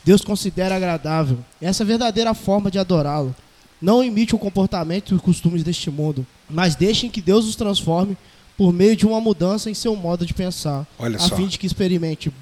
[0.04, 1.38] Deus considera agradável.
[1.60, 3.34] Essa é a verdadeira forma de adorá-lo.
[3.80, 8.16] Não imite o comportamento e os costumes deste mundo, mas deixem que Deus os transforme
[8.56, 11.36] por meio de uma mudança em seu modo de pensar, Olha a só.
[11.36, 12.32] fim de que experimente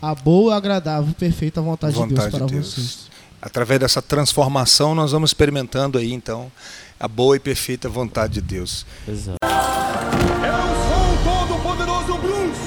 [0.00, 2.74] a boa, agradável e perfeita vontade, de Vontade Deus para de Deus.
[2.74, 2.98] vocês.
[3.40, 6.50] Através dessa transformação, nós vamos experimentando aí, então,
[6.98, 8.86] a boa e perfeita vontade de Deus.
[9.06, 9.36] Exato.
[9.42, 12.60] Eu sou o todo-poderoso Bruce!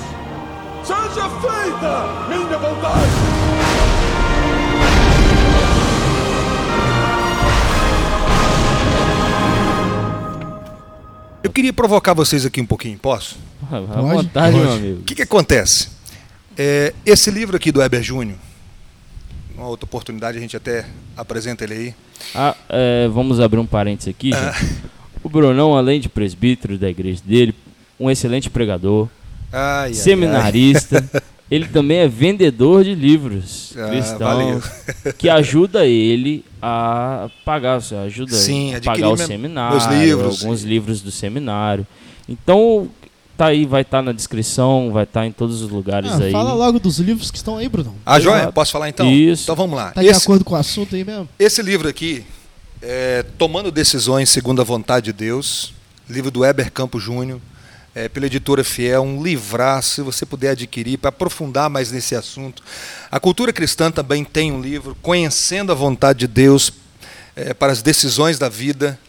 [0.84, 3.45] Seja feita minha vontade!
[11.46, 13.38] Eu queria provocar vocês aqui um pouquinho, posso?
[13.72, 14.02] À Pode?
[14.02, 15.02] vontade, meu amigo.
[15.02, 15.90] O que, que acontece?
[16.58, 18.36] É, esse livro aqui do Heber Júnior,
[19.56, 21.96] uma outra oportunidade a gente até apresenta ele aí.
[22.34, 24.54] Ah, é, vamos abrir um parênteses aqui, Ah.
[24.54, 24.76] gente.
[25.22, 27.54] O Brunão, além de presbítero da igreja dele,
[28.00, 29.08] um excelente pregador,
[29.54, 30.52] Ai, ai, ai.
[31.50, 34.64] ele também é vendedor de livros Ah, cristãos,
[35.18, 40.42] que ajuda ele a pagar, ajuda Sim, a pagar o seminário, livros.
[40.42, 41.86] alguns livros do seminário.
[42.28, 42.90] Então,
[43.38, 46.32] tá aí, vai estar na descrição, vai estar em todos os lugares Ah, aí.
[46.32, 47.94] fala logo dos livros que estão aí, Brunão.
[48.06, 48.52] Ah, joia?
[48.52, 49.12] Posso falar então?
[49.12, 49.44] Isso.
[49.44, 49.92] Então vamos lá.
[49.92, 51.30] Tá de Esse, acordo com o assunto aí mesmo?
[51.38, 52.24] esse livro aqui,
[52.82, 55.74] é, Tomando Decisões Segundo a Vontade de Deus,
[56.10, 57.40] livro do Heber Campo Júnior,
[57.96, 62.62] é, pela editora Fiel, um livraço, se você puder adquirir, para aprofundar mais nesse assunto.
[63.10, 66.74] A cultura cristã também tem um livro, Conhecendo a Vontade de Deus
[67.36, 69.00] é, para as Decisões da Vida.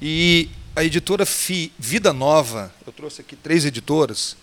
[0.00, 4.36] E a editora Fi- Vida Nova, eu trouxe aqui três editoras,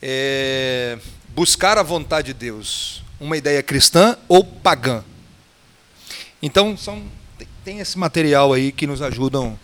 [0.00, 5.04] é, Buscar a Vontade de Deus, uma ideia cristã ou pagã.
[6.40, 7.02] Então, são,
[7.64, 9.58] tem- esse material aí que nos ajudam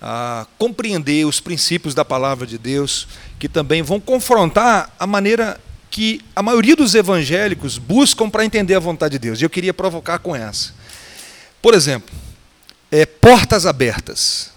[0.00, 3.08] a compreender os princípios da palavra de Deus,
[3.38, 8.80] que também vão confrontar a maneira que a maioria dos evangélicos buscam para entender a
[8.80, 9.40] vontade de Deus.
[9.40, 10.72] E eu queria provocar com essa.
[11.60, 12.14] Por exemplo,
[12.90, 14.50] é, portas abertas.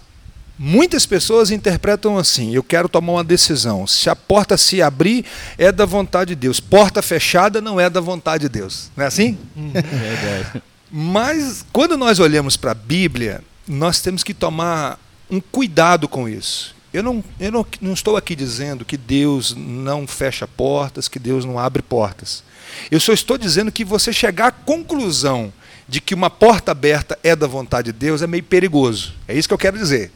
[0.58, 3.86] Muitas pessoas interpretam assim: eu quero tomar uma decisão.
[3.86, 5.24] Se a porta se abrir,
[5.58, 6.60] é da vontade de Deus.
[6.60, 8.90] Porta fechada não é da vontade de Deus.
[8.96, 9.38] Não é assim?
[9.56, 10.62] Verdade.
[10.90, 14.98] Mas quando nós olhamos para a Bíblia, nós temos que tomar
[15.32, 16.74] um cuidado com isso.
[16.92, 21.44] Eu, não, eu não, não estou aqui dizendo que Deus não fecha portas, que Deus
[21.46, 22.44] não abre portas.
[22.90, 25.50] Eu só estou dizendo que você chegar à conclusão
[25.88, 29.14] de que uma porta aberta é da vontade de Deus é meio perigoso.
[29.26, 30.12] É isso que eu quero dizer.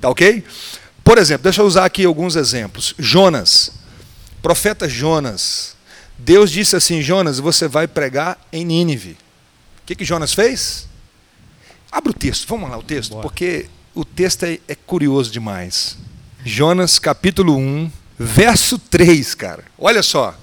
[0.00, 0.44] Tá ok?
[1.02, 2.94] Por exemplo, deixa eu usar aqui alguns exemplos.
[2.98, 3.72] Jonas,
[4.40, 5.76] profeta Jonas,
[6.16, 9.12] Deus disse assim: Jonas, você vai pregar em Nínive.
[9.82, 10.88] O que, que Jonas fez?
[11.90, 13.22] Abre o texto, vamos lá o texto, Bora.
[13.22, 15.96] porque o texto é, é curioso demais.
[16.44, 19.64] Jonas capítulo 1, verso 3, cara.
[19.78, 20.34] Olha só.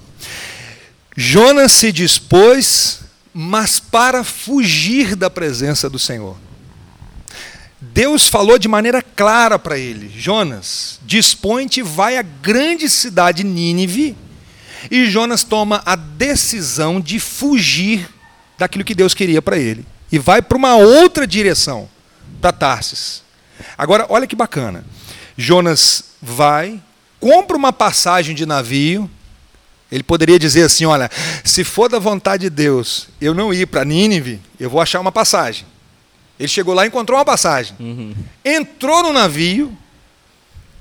[1.16, 3.00] Jonas se dispôs,
[3.34, 6.36] mas para fugir da presença do Senhor.
[7.80, 14.16] Deus falou de maneira clara para ele: Jonas, dispõe-te, vai à grande cidade Nínive.
[14.90, 18.08] E Jonas toma a decisão de fugir
[18.58, 19.84] daquilo que Deus queria para ele.
[20.10, 21.88] E vai para uma outra direção,
[22.40, 23.22] para Tarsis.
[23.76, 24.84] Agora, olha que bacana.
[25.36, 26.80] Jonas vai,
[27.18, 29.10] compra uma passagem de navio.
[29.90, 31.10] Ele poderia dizer assim: olha,
[31.44, 35.12] se for da vontade de Deus eu não ir para Nínive, eu vou achar uma
[35.12, 35.66] passagem.
[36.38, 37.76] Ele chegou lá e encontrou uma passagem.
[37.78, 38.14] Uhum.
[38.42, 39.76] Entrou no navio,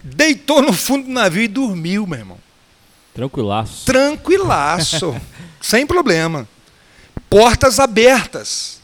[0.01, 2.37] deitou no fundo do navio e dormiu, meu irmão.
[3.13, 3.85] Tranquilaço.
[3.85, 5.21] Tranquilaço,
[5.59, 6.47] sem problema.
[7.29, 8.79] Portas abertas.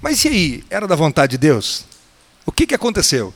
[0.00, 0.64] Mas e aí?
[0.70, 1.84] Era da vontade de Deus?
[2.48, 3.34] O que, que aconteceu?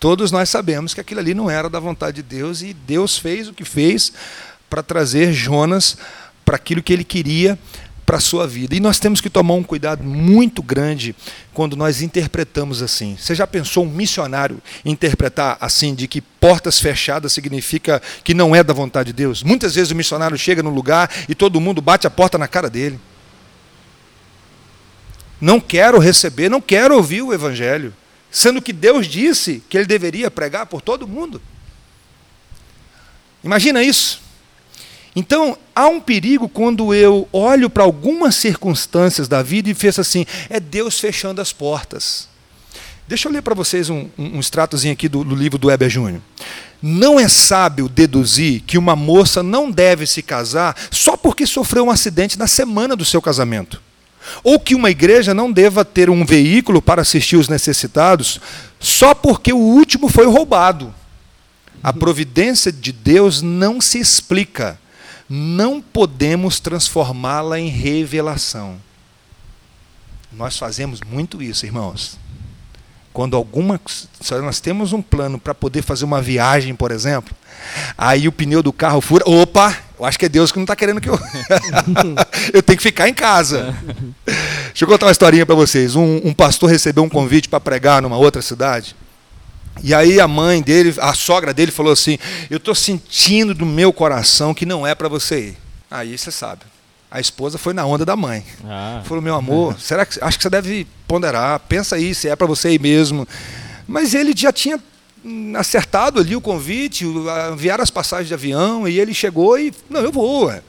[0.00, 3.46] Todos nós sabemos que aquilo ali não era da vontade de Deus e Deus fez
[3.46, 4.10] o que fez
[4.70, 5.98] para trazer Jonas
[6.42, 7.58] para aquilo que ele queria
[8.06, 8.74] para a sua vida.
[8.74, 11.14] E nós temos que tomar um cuidado muito grande
[11.52, 13.18] quando nós interpretamos assim.
[13.20, 18.64] Você já pensou um missionário interpretar assim, de que portas fechadas significa que não é
[18.64, 19.42] da vontade de Deus?
[19.42, 22.70] Muitas vezes o missionário chega no lugar e todo mundo bate a porta na cara
[22.70, 22.98] dele.
[25.38, 27.92] Não quero receber, não quero ouvir o evangelho,
[28.32, 31.40] sendo que Deus disse que ele deveria pregar por todo mundo.
[33.44, 34.22] Imagina isso.
[35.14, 40.24] Então, há um perigo quando eu olho para algumas circunstâncias da vida e penso assim:
[40.48, 42.26] é Deus fechando as portas.
[43.06, 45.90] Deixa eu ler para vocês um, um, um extratozinho aqui do, do livro do Heber
[45.90, 46.22] Júnior.
[46.80, 51.90] Não é sábio deduzir que uma moça não deve se casar só porque sofreu um
[51.90, 53.82] acidente na semana do seu casamento.
[54.42, 58.40] Ou que uma igreja não deva ter um veículo para assistir os necessitados
[58.78, 60.94] só porque o último foi roubado.
[61.82, 64.78] A providência de Deus não se explica
[65.34, 68.76] não podemos transformá-la em revelação.
[70.30, 72.18] Nós fazemos muito isso, irmãos.
[73.14, 73.80] Quando alguma
[74.42, 77.34] nós temos um plano para poder fazer uma viagem, por exemplo,
[77.96, 80.74] aí o pneu do carro fura, opa, eu acho que é Deus que não está
[80.74, 81.16] querendo que eu
[82.52, 83.72] eu tenho que ficar em casa.
[84.26, 85.94] Deixa eu contar uma historinha para vocês.
[85.94, 88.96] Um, um pastor recebeu um convite para pregar numa outra cidade.
[89.80, 92.18] E aí a mãe dele, a sogra dele falou assim:
[92.50, 95.56] "Eu estou sentindo do meu coração que não é para você ir".
[95.88, 96.62] Aí você sabe.
[97.08, 98.44] A esposa foi na onda da mãe.
[98.64, 99.02] Ah.
[99.04, 102.48] Falou: "Meu amor, será que acho que você deve ponderar, pensa aí se é para
[102.48, 103.26] você ir mesmo".
[103.86, 104.80] Mas ele já tinha
[105.56, 107.04] acertado ali o convite,
[107.52, 110.46] enviaram as passagens de avião e ele chegou e não, eu vou.
[110.46, 110.62] Ué.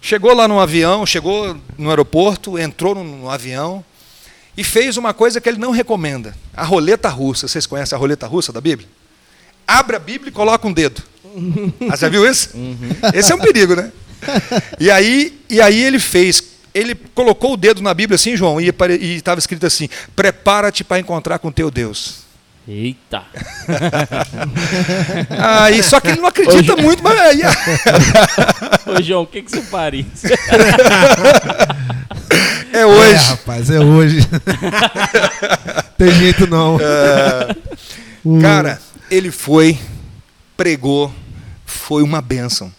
[0.00, 3.84] Chegou lá no avião, chegou no aeroporto, entrou no, no avião
[4.56, 7.46] e fez uma coisa que ele não recomenda: a roleta russa.
[7.48, 8.88] Vocês conhecem a roleta russa da Bíblia?
[9.66, 11.02] Abre a Bíblia e coloca um dedo.
[11.90, 12.50] Ah, já viu isso?
[13.14, 13.92] Esse é um perigo, né?
[14.80, 16.42] E aí, e aí ele fez.
[16.74, 18.68] Ele colocou o dedo na Bíblia assim, João, e
[19.14, 22.27] estava escrito assim: prepara-te para encontrar com teu Deus.
[22.68, 23.22] Eita!
[25.38, 27.40] Aí, só que ele não acredita Ô, muito, mas aí,
[28.86, 30.26] Ô, João, o que, que você parece?
[32.72, 33.24] é É, hoje.
[33.24, 34.18] rapaz, é hoje.
[35.96, 36.76] Tem jeito não.
[38.22, 38.78] O- Cara,
[39.10, 39.78] ele foi,
[40.56, 41.10] pregou,
[41.64, 42.70] foi uma bênção.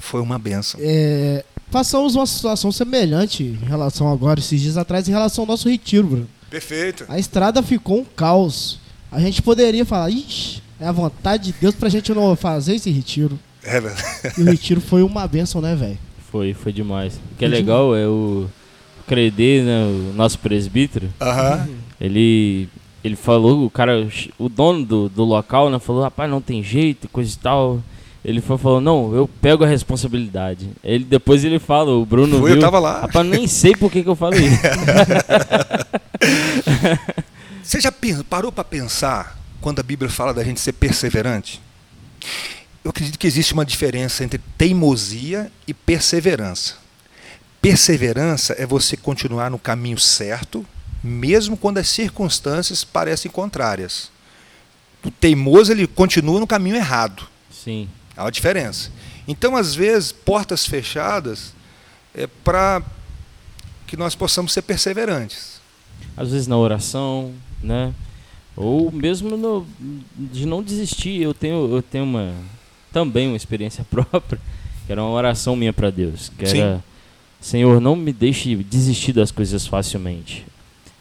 [0.00, 0.80] Foi uma bênção.
[0.82, 5.68] É, passamos uma situação semelhante em relação agora, esses dias atrás, em relação ao nosso
[5.68, 6.28] retiro, Bruno.
[6.56, 7.04] Perfeito.
[7.06, 8.78] A estrada ficou um caos.
[9.12, 12.88] A gente poderia falar, ixi, é a vontade de Deus pra gente não fazer esse
[12.90, 13.38] retiro.
[13.62, 14.02] É verdade.
[14.38, 15.98] E o retiro foi uma bênção, né, velho?
[16.30, 17.16] Foi, foi demais.
[17.16, 18.46] O que é legal é o
[19.06, 21.68] Credê, né, o nosso presbítero, Aham.
[22.00, 22.68] ele
[23.04, 27.06] ele falou, o cara, o dono do, do local, né, falou, rapaz, não tem jeito,
[27.08, 27.82] coisa e tal.
[28.26, 30.68] Ele foi falou, não, eu pego a responsabilidade.
[30.82, 33.02] Ele depois ele fala, o Bruno Foi, eu viu, tava lá.
[33.02, 34.62] Rapaz, nem sei por que, que eu falei isso.
[37.62, 37.94] Você já
[38.28, 41.62] parou para pensar quando a Bíblia fala da gente ser perseverante?
[42.82, 46.74] Eu acredito que existe uma diferença entre teimosia e perseverança.
[47.62, 50.66] Perseverança é você continuar no caminho certo,
[51.00, 54.10] mesmo quando as circunstâncias parecem contrárias.
[55.04, 57.28] O teimoso ele continua no caminho errado.
[57.52, 57.88] Sim.
[58.16, 58.90] Há uma diferença.
[59.28, 61.52] Então, às vezes, portas fechadas
[62.14, 62.82] é para
[63.86, 65.60] que nós possamos ser perseverantes.
[66.16, 67.92] Às vezes na oração, né?
[68.56, 69.66] Ou mesmo no,
[70.16, 71.20] de não desistir.
[71.20, 72.32] Eu tenho, eu tenho uma
[72.92, 74.40] também uma experiência própria
[74.86, 76.60] que era uma oração minha para Deus, que Sim.
[76.60, 76.84] era
[77.40, 80.46] Senhor, não me deixe desistir das coisas facilmente.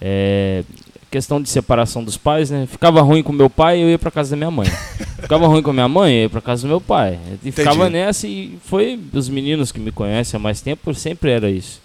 [0.01, 0.63] É,
[1.09, 2.65] questão de separação dos pais, né?
[2.65, 4.67] Ficava ruim com meu pai, eu ia para casa da minha mãe.
[5.21, 7.19] Ficava ruim com minha mãe, eu ia para casa do meu pai.
[7.43, 11.49] E ficava nessa e foi os meninos que me conhecem há mais tempo, sempre era
[11.49, 11.81] isso.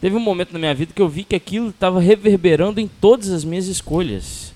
[0.00, 3.30] Teve um momento na minha vida que eu vi que aquilo estava reverberando em todas
[3.30, 4.52] as minhas escolhas.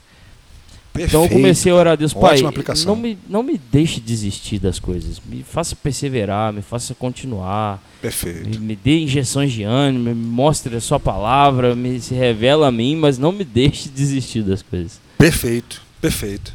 [0.95, 1.11] Perfeito.
[1.11, 2.41] Então eu comecei a orar a Deus, Pai,
[2.87, 5.21] não me, não me deixe desistir das coisas.
[5.27, 7.83] Me faça perseverar, me faça continuar.
[8.01, 8.49] Perfeito.
[8.49, 12.71] Me, me dê injeções de ânimo, me mostre a sua palavra, me se revela a
[12.71, 15.01] mim, mas não me deixe desistir das coisas.
[15.19, 16.55] Perfeito, perfeito.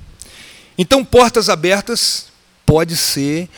[0.77, 2.27] Então, portas abertas
[2.65, 3.49] pode ser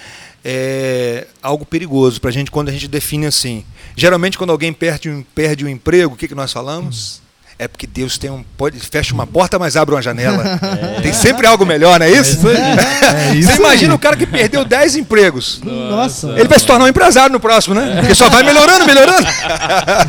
[0.44, 3.64] é, algo perigoso para a gente quando a gente define assim.
[3.96, 7.22] Geralmente, quando alguém perde um, perde um emprego, o que, que nós falamos?
[7.62, 8.44] É porque Deus tem um.
[8.58, 10.60] Pode, fecha uma porta, mas abre uma janela.
[10.98, 11.02] É.
[11.02, 12.40] Tem sempre algo melhor, não é isso?
[12.52, 15.62] É isso Você imagina o cara que perdeu 10 empregos.
[15.64, 16.30] Nossa.
[16.30, 17.98] Ele vai se tornar um empresário no próximo, né?
[18.00, 19.28] Porque só vai melhorando, melhorando.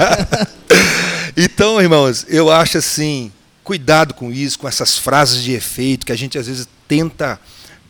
[1.36, 3.30] então, irmãos, eu acho assim,
[3.62, 7.38] cuidado com isso, com essas frases de efeito que a gente às vezes tenta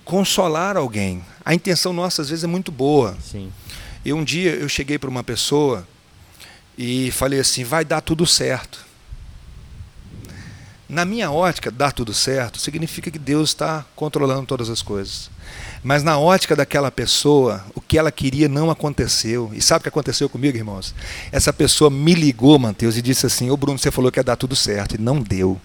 [0.04, 1.22] consolar alguém.
[1.44, 3.16] A intenção nossa às vezes é muito boa.
[3.30, 3.52] Sim.
[4.04, 5.86] E um dia eu cheguei para uma pessoa
[6.76, 8.90] e falei assim: vai dar tudo certo.
[10.92, 15.30] Na minha ótica, dar tudo certo significa que Deus está controlando todas as coisas.
[15.82, 19.50] Mas na ótica daquela pessoa, o que ela queria não aconteceu.
[19.54, 20.94] E sabe o que aconteceu comigo, irmãos?
[21.32, 24.36] Essa pessoa me ligou, Mateus, e disse assim: Ô Bruno, você falou que ia dar
[24.36, 24.96] tudo certo.
[24.96, 25.58] E não deu.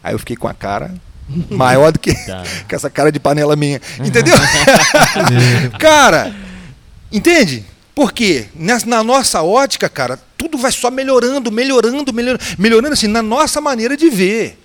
[0.00, 0.94] Aí eu fiquei com a cara
[1.50, 2.44] maior do que, tá.
[2.68, 3.80] que essa cara de panela minha.
[3.98, 4.36] Entendeu?
[5.80, 6.32] cara,
[7.10, 7.64] entende?
[7.96, 8.46] Por quê?
[8.54, 13.96] Na nossa ótica, cara, tudo vai só melhorando, melhorando, melhorando, melhorando assim, na nossa maneira
[13.96, 14.56] de ver.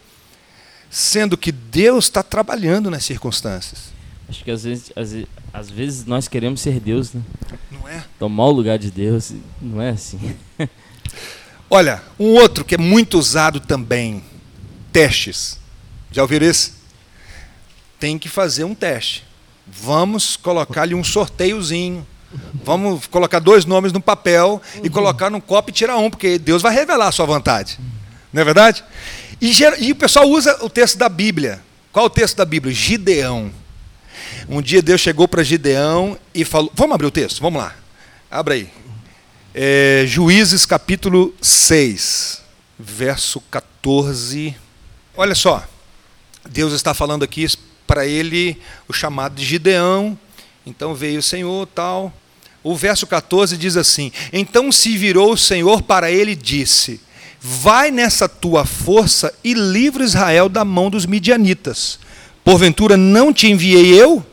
[0.95, 3.91] Sendo que Deus está trabalhando nas circunstâncias.
[4.29, 5.09] Acho que às vezes, às,
[5.51, 7.21] às, vezes nós queremos ser Deus, né?
[7.71, 8.03] Não é?
[8.19, 9.31] Tomar o lugar de Deus.
[9.59, 10.35] Não é assim.
[11.67, 14.23] Olha, um outro que é muito usado também:
[14.91, 15.59] testes.
[16.11, 16.73] Já ouviram esse?
[17.99, 19.23] Tem que fazer um teste.
[19.65, 22.05] Vamos colocar-lhe um sorteiozinho.
[22.63, 26.61] Vamos colocar dois nomes no papel e colocar num copo e tirar um, porque Deus
[26.61, 27.79] vai revelar a sua vontade.
[28.31, 28.83] Não é verdade?
[29.41, 31.61] E, e o pessoal usa o texto da Bíblia.
[31.91, 32.73] Qual o texto da Bíblia?
[32.73, 33.51] Gideão.
[34.47, 36.71] Um dia Deus chegou para Gideão e falou.
[36.75, 37.41] Vamos abrir o texto?
[37.41, 37.75] Vamos lá.
[38.29, 38.69] Abra aí.
[39.53, 42.41] É, Juízes capítulo 6,
[42.79, 44.55] verso 14.
[45.15, 45.63] Olha só.
[46.49, 47.47] Deus está falando aqui
[47.85, 50.17] para ele o chamado de Gideão.
[50.65, 52.11] Então veio o Senhor, tal.
[52.63, 56.99] O verso 14 diz assim: Então se virou o Senhor para ele e disse:
[57.45, 61.99] Vai nessa tua força e livra Israel da mão dos midianitas.
[62.41, 64.25] Porventura não te enviei eu?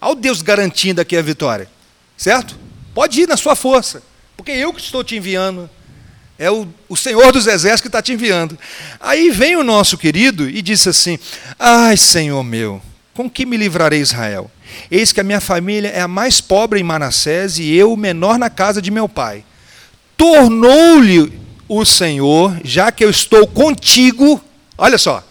[0.00, 1.68] Ao Deus garantindo aqui a vitória.
[2.16, 2.56] Certo?
[2.94, 4.04] Pode ir na sua força,
[4.36, 5.68] porque eu que estou te enviando.
[6.38, 8.56] É o, o Senhor dos Exércitos que está te enviando.
[9.00, 11.18] Aí vem o nosso querido e disse assim:
[11.58, 12.80] Ai, Senhor meu,
[13.14, 14.48] com que me livrarei Israel?
[14.88, 18.38] Eis que a minha família é a mais pobre em Manassés e eu o menor
[18.38, 19.44] na casa de meu pai.
[20.16, 24.42] Tornou-lhe o Senhor, já que eu estou contigo,
[24.76, 25.22] olha só,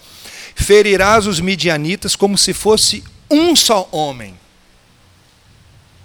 [0.55, 4.36] ferirás os midianitas como se fosse um só homem.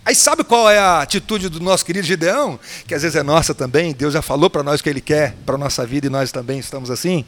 [0.04, 2.58] Aí sabe qual é a atitude do nosso querido Gideão?
[2.86, 5.34] Que às vezes é nossa também, Deus já falou para nós o que Ele quer
[5.44, 7.26] para a nossa vida e nós também estamos assim.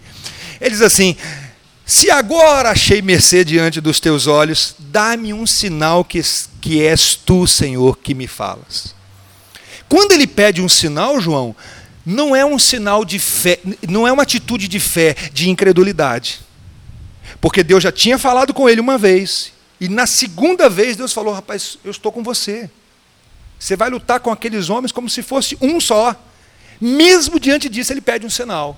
[0.59, 1.15] Ele diz assim:
[1.85, 6.23] se agora achei mercê diante dos teus olhos, dá-me um sinal que,
[6.61, 8.95] que és tu, Senhor, que me falas.
[9.89, 11.55] Quando ele pede um sinal, João,
[12.11, 16.41] não é um sinal de fé, não é uma atitude de fé, de incredulidade.
[17.41, 21.33] Porque Deus já tinha falado com ele uma vez, e na segunda vez Deus falou:
[21.33, 22.69] rapaz, eu estou com você.
[23.59, 26.17] Você vai lutar com aqueles homens como se fosse um só.
[26.81, 28.77] Mesmo diante disso, ele pede um sinal.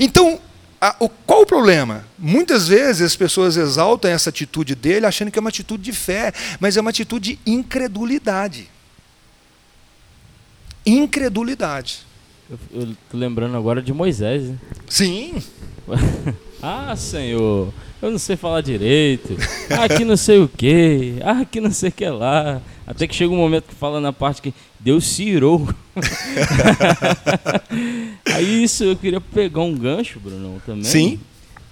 [0.00, 0.40] Então,
[0.80, 2.06] a, o, qual o problema?
[2.18, 6.32] Muitas vezes as pessoas exaltam essa atitude dele achando que é uma atitude de fé,
[6.58, 8.70] mas é uma atitude de incredulidade.
[10.84, 12.11] Incredulidade.
[12.52, 14.50] Eu, estou lembrando agora de Moisés.
[14.50, 14.58] Né?
[14.86, 15.42] Sim.
[16.62, 17.72] ah, Senhor,
[18.02, 19.34] eu não sei falar direito.
[19.70, 21.14] Aqui não sei o que.
[21.24, 22.60] Aqui não sei o que lá.
[22.86, 25.66] Até que chega um momento que fala na parte que Deus se irou.
[28.26, 30.84] Aí isso eu queria pegar um gancho, Bruno, também.
[30.84, 31.18] Sim.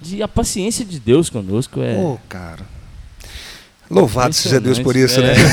[0.00, 1.98] De a paciência de Deus conosco é.
[1.98, 2.64] Oh, cara.
[3.90, 5.32] Louvado seja Deus por isso, né?
[5.32, 5.36] é.
[5.36, 5.44] né?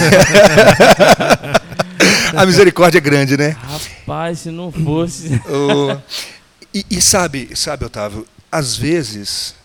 [2.38, 3.50] a misericórdia é grande, né?
[3.50, 5.42] Rapaz, se não fosse.
[5.50, 6.00] oh.
[6.74, 9.56] e, e sabe, sabe, Otávio, às vezes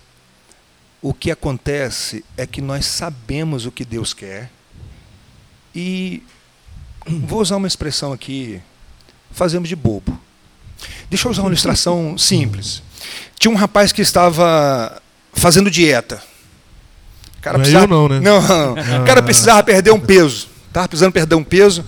[1.00, 4.50] o que acontece é que nós sabemos o que Deus quer
[5.74, 6.22] e
[7.06, 8.60] vou usar uma expressão aqui,
[9.30, 10.18] fazemos de bobo.
[11.10, 12.82] Deixa eu usar uma ilustração simples.
[13.38, 15.02] Tinha um rapaz que estava
[15.32, 16.22] fazendo dieta.
[17.38, 18.20] O cara Não é precisava, eu não, né?
[18.20, 18.38] Não,
[19.02, 20.48] o cara precisava perder um peso.
[20.68, 21.84] Estava precisando perder um peso.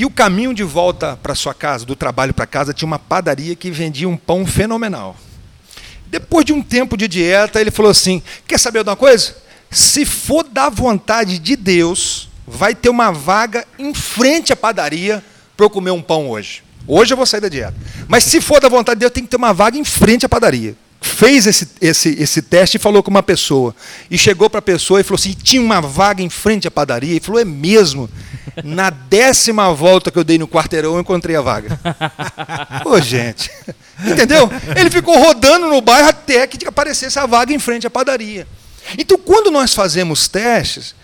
[0.00, 3.54] E o caminho de volta para sua casa, do trabalho para casa, tinha uma padaria
[3.54, 5.14] que vendia um pão fenomenal.
[6.06, 9.36] Depois de um tempo de dieta, ele falou assim: Quer saber de uma coisa?
[9.70, 15.22] Se for da vontade de Deus, vai ter uma vaga em frente à padaria
[15.54, 16.62] para eu comer um pão hoje.
[16.86, 17.76] Hoje eu vou sair da dieta.
[18.08, 20.30] Mas se for da vontade de Deus, tem que ter uma vaga em frente à
[20.30, 20.74] padaria.
[21.02, 23.76] Fez esse, esse, esse teste e falou com uma pessoa.
[24.10, 27.18] E chegou para a pessoa e falou assim: tinha uma vaga em frente à padaria.
[27.18, 28.08] E falou: é mesmo.
[28.64, 31.78] Na décima volta que eu dei no quarteirão, eu encontrei a vaga.
[32.84, 33.50] Ô, gente.
[34.04, 34.50] Entendeu?
[34.76, 38.46] Ele ficou rodando no bairro até que aparecesse a vaga em frente à padaria.
[38.98, 40.94] Então, quando nós fazemos testes,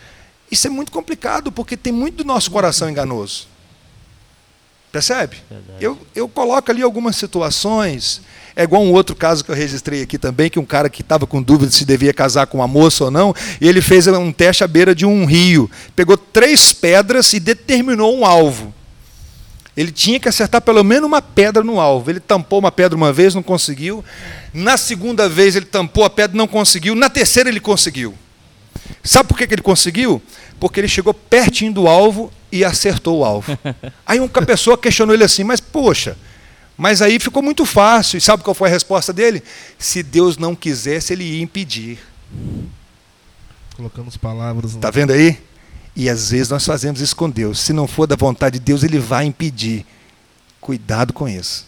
[0.50, 3.48] isso é muito complicado, porque tem muito do nosso coração enganoso.
[4.96, 5.36] Percebe?
[5.50, 5.78] Verdade.
[5.78, 8.22] Eu, eu coloco ali algumas situações.
[8.56, 11.26] É igual um outro caso que eu registrei aqui também, que um cara que estava
[11.26, 14.64] com dúvida se devia casar com uma moça ou não, e ele fez um teste
[14.64, 15.70] à beira de um rio.
[15.94, 18.72] Pegou três pedras e determinou um alvo.
[19.76, 22.10] Ele tinha que acertar pelo menos uma pedra no alvo.
[22.10, 24.02] Ele tampou uma pedra uma vez, não conseguiu.
[24.54, 26.94] Na segunda vez ele tampou a pedra, não conseguiu.
[26.94, 28.14] Na terceira ele conseguiu.
[29.04, 30.22] Sabe por que que ele conseguiu?
[30.58, 33.58] Porque ele chegou pertinho do alvo e acertou o alvo.
[34.06, 36.16] Aí uma pessoa questionou ele assim, mas poxa,
[36.76, 38.18] mas aí ficou muito fácil.
[38.18, 39.42] E sabe qual foi a resposta dele?
[39.78, 41.98] Se Deus não quisesse, ele ia impedir.
[43.74, 44.74] Colocamos palavras.
[44.74, 45.38] Está vendo aí?
[45.94, 47.60] E às vezes nós fazemos isso com Deus.
[47.60, 49.86] Se não for da vontade de Deus, ele vai impedir.
[50.60, 51.66] Cuidado com isso.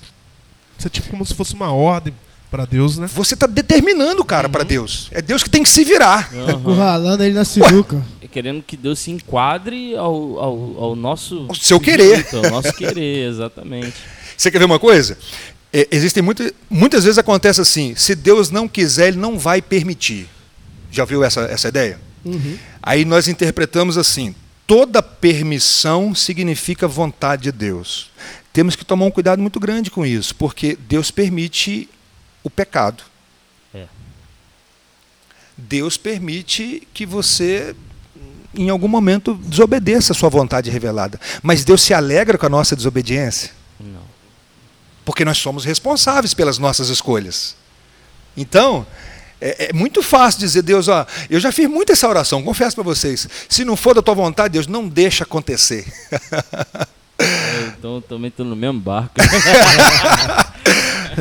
[0.79, 2.15] Isso é tipo como se fosse uma ordem
[2.51, 3.07] para Deus, né?
[3.15, 5.09] Você está determinando o cara para Deus.
[5.11, 6.31] É Deus que tem que se virar.
[6.33, 6.53] Aham.
[6.53, 8.05] Encurralando ele na sinuca.
[8.23, 11.47] É Querendo que Deus se enquadre ao, ao, ao nosso.
[11.49, 12.27] Ao seu querer.
[12.33, 13.95] Ao nosso querer, exatamente.
[14.37, 15.19] Você quer ver uma coisa?
[15.73, 20.29] É, existem muito, muitas vezes acontece assim: se Deus não quiser, Ele não vai permitir.
[20.91, 22.01] Já viu essa, essa ideia?
[22.25, 22.57] Uhum.
[22.83, 24.35] Aí nós interpretamos assim:
[24.67, 28.11] toda permissão significa vontade de Deus.
[28.53, 31.89] Temos que tomar um cuidado muito grande com isso, porque Deus permite
[32.43, 33.03] o pecado.
[33.75, 33.87] É.
[35.57, 37.75] Deus permite que você,
[38.55, 41.21] em algum momento, desobedeça a sua vontade revelada.
[41.43, 44.03] Mas Deus se alegra com a nossa desobediência, Não.
[45.05, 47.57] porque nós somos responsáveis pelas nossas escolhas.
[48.37, 48.87] Então,
[49.41, 52.85] é, é muito fácil dizer, Deus, ó, eu já fiz muito essa oração, confesso para
[52.85, 53.29] vocês.
[53.49, 55.87] Se não for da tua vontade, Deus, não deixa acontecer.
[57.21, 59.15] Eu tô, também tô no mesmo barco.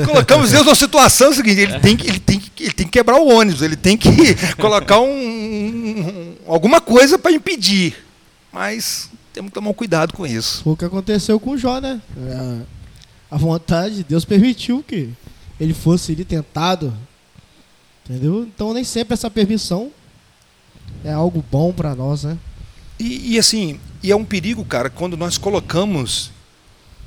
[0.05, 3.17] Colocamos Deus numa situação seguinte, ele tem, que, ele, tem que, ele tem que quebrar
[3.19, 4.09] o ônibus, ele tem que
[4.59, 7.95] colocar um, um- alguma coisa para impedir.
[8.51, 10.63] Mas temos que tomar um cuidado com isso.
[10.63, 12.01] Foi o que aconteceu com Jó, né?
[13.29, 15.09] A, a vontade, Deus permitiu que
[15.59, 16.93] ele fosse ali tentado.
[18.09, 18.43] Entendeu?
[18.43, 19.91] Então nem sempre essa permissão
[21.03, 22.37] é algo bom pra nós, né?
[22.99, 26.31] E, e assim, e é um perigo, cara, quando nós colocamos,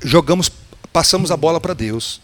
[0.03, 0.49] jogamos,
[0.93, 2.21] passamos a bola para Deus.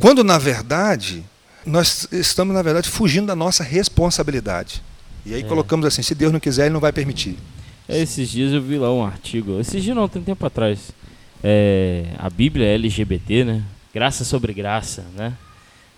[0.00, 1.22] Quando, na verdade,
[1.66, 4.82] nós estamos, na verdade, fugindo da nossa responsabilidade.
[5.24, 5.44] E aí É.
[5.44, 7.36] colocamos assim, se Deus não quiser, Ele não vai permitir.
[7.88, 9.58] É, esses dias eu vi lá um artigo.
[9.60, 10.90] Esses dias não, tem tempo atrás.
[11.42, 13.62] É, a Bíblia é LGBT, né?
[13.94, 15.32] Graça sobre graça, né?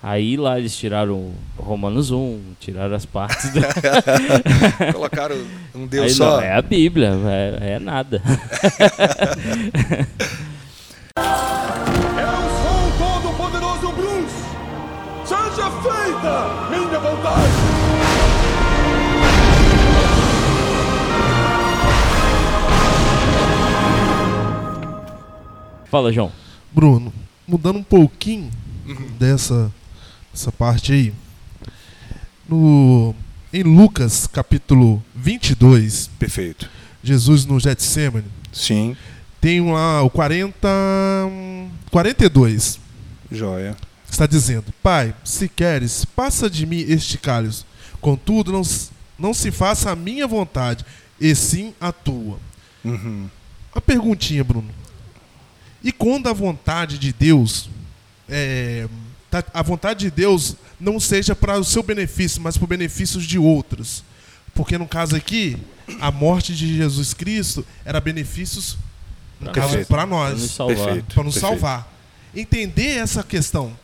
[0.03, 3.51] Aí lá eles tiraram Romanos 1, tiraram as partes.
[4.93, 5.37] Colocaram
[5.75, 6.37] um Deus Aí, só.
[6.37, 7.13] não, é a Bíblia,
[7.61, 8.21] é, é nada.
[15.55, 17.53] Seja feita minha vontade!
[25.89, 26.33] Fala, João.
[26.73, 27.13] Bruno,
[27.47, 28.51] mudando um pouquinho
[29.17, 29.71] dessa,
[30.33, 31.15] dessa parte aí.
[32.49, 33.15] No,
[33.53, 36.69] em Lucas, capítulo 22, Perfeito.
[37.01, 38.97] Jesus no Getsemane, Sim,
[39.41, 40.69] tem lá o 40,
[41.29, 42.81] hum, 42.
[43.31, 43.77] joia.
[44.15, 47.65] Está dizendo: Pai, se queres, passa de mim este cálice.
[48.01, 48.63] Contudo, não,
[49.19, 50.85] não se faça a minha vontade,
[51.21, 52.39] e sim a tua.
[52.85, 53.29] Uhum.
[53.75, 54.71] A perguntinha, Bruno.
[55.83, 57.69] E quando a vontade de Deus,
[58.29, 58.87] é,
[59.29, 63.21] tá- a vontade de Deus não seja para o seu benefício, mas para o benefício
[63.21, 64.05] de outros?
[64.55, 65.57] Porque no caso aqui,
[66.01, 68.79] a morte de Jesus Cristo era benefícios
[69.41, 69.89] no caso, Perfeito.
[69.89, 70.57] para nós,
[71.13, 71.93] para nos salvar.
[72.33, 73.77] Entender essa questão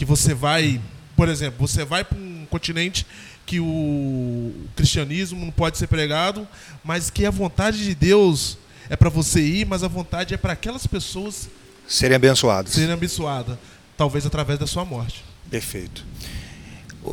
[0.00, 0.80] que você vai,
[1.14, 3.06] por exemplo, você vai para um continente
[3.44, 6.48] que o cristianismo não pode ser pregado,
[6.82, 8.56] mas que a vontade de Deus
[8.88, 11.50] é para você ir, mas a vontade é para aquelas pessoas
[11.86, 12.72] Serem abençoados.
[12.72, 13.58] serem abençoadas,
[13.94, 15.22] talvez através da sua morte.
[15.50, 16.02] Perfeito.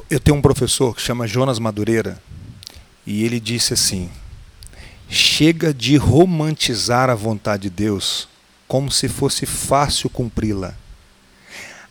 [0.10, 2.18] Eu tenho um professor que chama Jonas Madureira
[3.06, 4.10] e ele disse assim:
[5.10, 8.30] chega de romantizar a vontade de Deus
[8.66, 10.74] como se fosse fácil cumpri-la.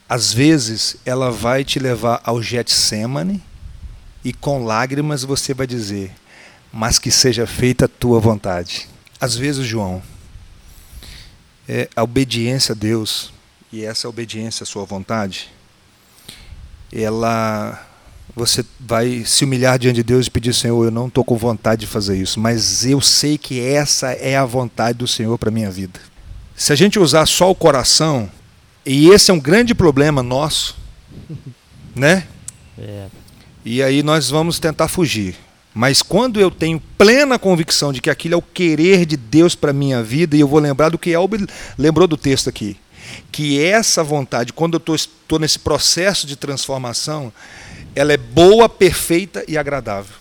[0.09, 3.43] Às vezes ela vai te levar ao Getsemane
[4.25, 6.13] e com lágrimas você vai dizer:
[6.73, 8.89] mas que seja feita a tua vontade.
[9.21, 10.03] Às vezes, João,
[11.69, 13.33] é a obediência a Deus
[13.73, 15.51] e essa obediência à sua vontade
[16.93, 17.83] ela
[18.35, 21.81] você vai se humilhar diante de Deus e pedir, Senhor, eu não estou com vontade
[21.81, 25.53] de fazer isso, mas eu sei que essa é a vontade do Senhor para a
[25.53, 25.99] minha vida.
[26.55, 28.31] Se a gente usar só o coração,
[28.87, 30.77] e esse é um grande problema nosso,
[31.95, 32.27] né?
[32.79, 33.07] É.
[33.65, 35.35] E aí nós vamos tentar fugir.
[35.75, 39.71] Mas quando eu tenho plena convicção de que aquilo é o querer de Deus para
[39.71, 41.45] a minha vida, e eu vou lembrar do que Elber
[41.77, 42.79] lembrou do texto aqui,
[43.31, 47.33] que essa vontade, quando eu estou nesse processo de transformação,
[47.95, 50.15] ela é boa, perfeita e agradável.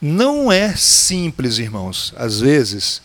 [0.00, 3.00] Não é simples, irmãos, às vezes,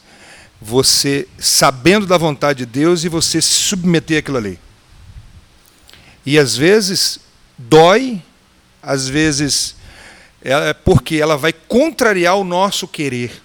[0.62, 4.60] você sabendo da vontade de Deus e você se submeter àquilo ali.
[6.26, 7.20] E às vezes
[7.58, 8.22] dói,
[8.82, 9.76] às vezes
[10.42, 13.42] é porque ela vai contrariar o nosso querer.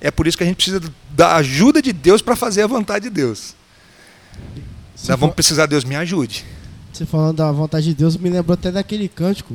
[0.00, 0.80] É por isso que a gente precisa
[1.10, 3.54] da ajuda de Deus para fazer a vontade de Deus.
[5.06, 6.44] Nós vamos precisar, Deus me ajude.
[6.92, 9.54] Você falando da vontade de Deus, me lembrou até daquele cântico.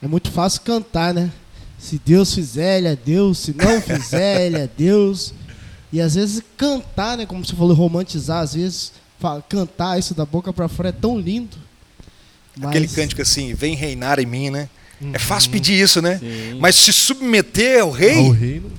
[0.00, 1.30] É muito fácil cantar, né?
[1.78, 3.38] Se Deus fizer, ele é Deus.
[3.38, 5.32] Se não fizer, ele é Deus.
[5.92, 7.26] E às vezes cantar, né?
[7.26, 8.92] Como você falou, romantizar, às vezes
[9.48, 11.56] cantar isso da boca pra fora é tão lindo.
[12.56, 14.68] Mas Aquele cântico assim, vem reinar em mim, né?
[15.00, 15.10] Uhum.
[15.12, 16.18] É fácil pedir isso, né?
[16.18, 16.58] Sim.
[16.60, 18.72] Mas se submeter ao rei, Ao reino.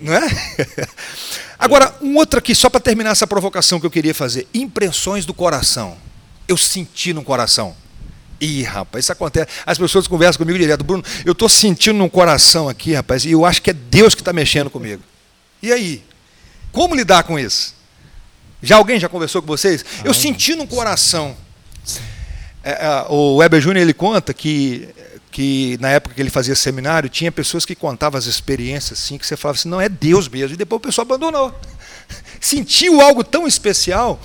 [0.00, 0.28] não é?
[1.58, 4.46] Agora, um outro aqui, só para terminar essa provocação que eu queria fazer.
[4.54, 5.96] Impressões do coração.
[6.46, 7.74] Eu senti no coração.
[8.40, 9.48] Ih, rapaz, isso acontece.
[9.64, 10.84] As pessoas conversam comigo direto.
[10.84, 14.20] Bruno, eu estou sentindo no coração aqui, rapaz, e eu acho que é Deus que
[14.20, 15.02] está mexendo comigo.
[15.62, 16.04] E aí?
[16.72, 17.74] Como lidar com isso?
[18.62, 19.84] Já alguém já conversou com vocês?
[20.04, 21.36] Eu senti no coração.
[22.62, 24.88] É, é, o Weber Júnior ele conta que,
[25.30, 29.26] que na época que ele fazia seminário, tinha pessoas que contavam as experiências assim, que
[29.26, 30.54] você falava assim, não, é Deus mesmo.
[30.54, 31.54] E depois o pessoal abandonou.
[32.40, 34.20] Sentiu algo tão especial.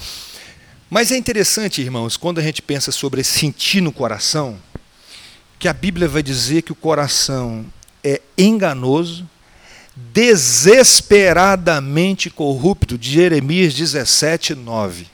[0.93, 4.57] Mas é interessante, irmãos, quando a gente pensa sobre sentir no coração,
[5.57, 7.65] que a Bíblia vai dizer que o coração
[8.03, 9.25] é enganoso,
[9.95, 15.07] desesperadamente corrupto, de Jeremias 17, 9.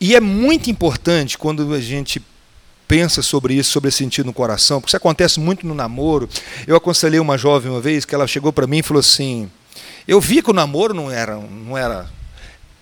[0.00, 2.22] E é muito importante quando a gente
[2.86, 6.28] pensa sobre isso, sobre sentir no coração, porque isso acontece muito no namoro.
[6.68, 9.50] Eu aconselhei uma jovem uma vez que ela chegou para mim e falou assim:
[10.06, 12.08] "Eu vi que o namoro não era, não era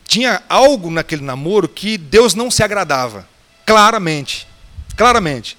[0.07, 3.29] tinha algo naquele namoro que Deus não se agradava,
[3.65, 4.47] claramente.
[4.97, 5.57] Claramente.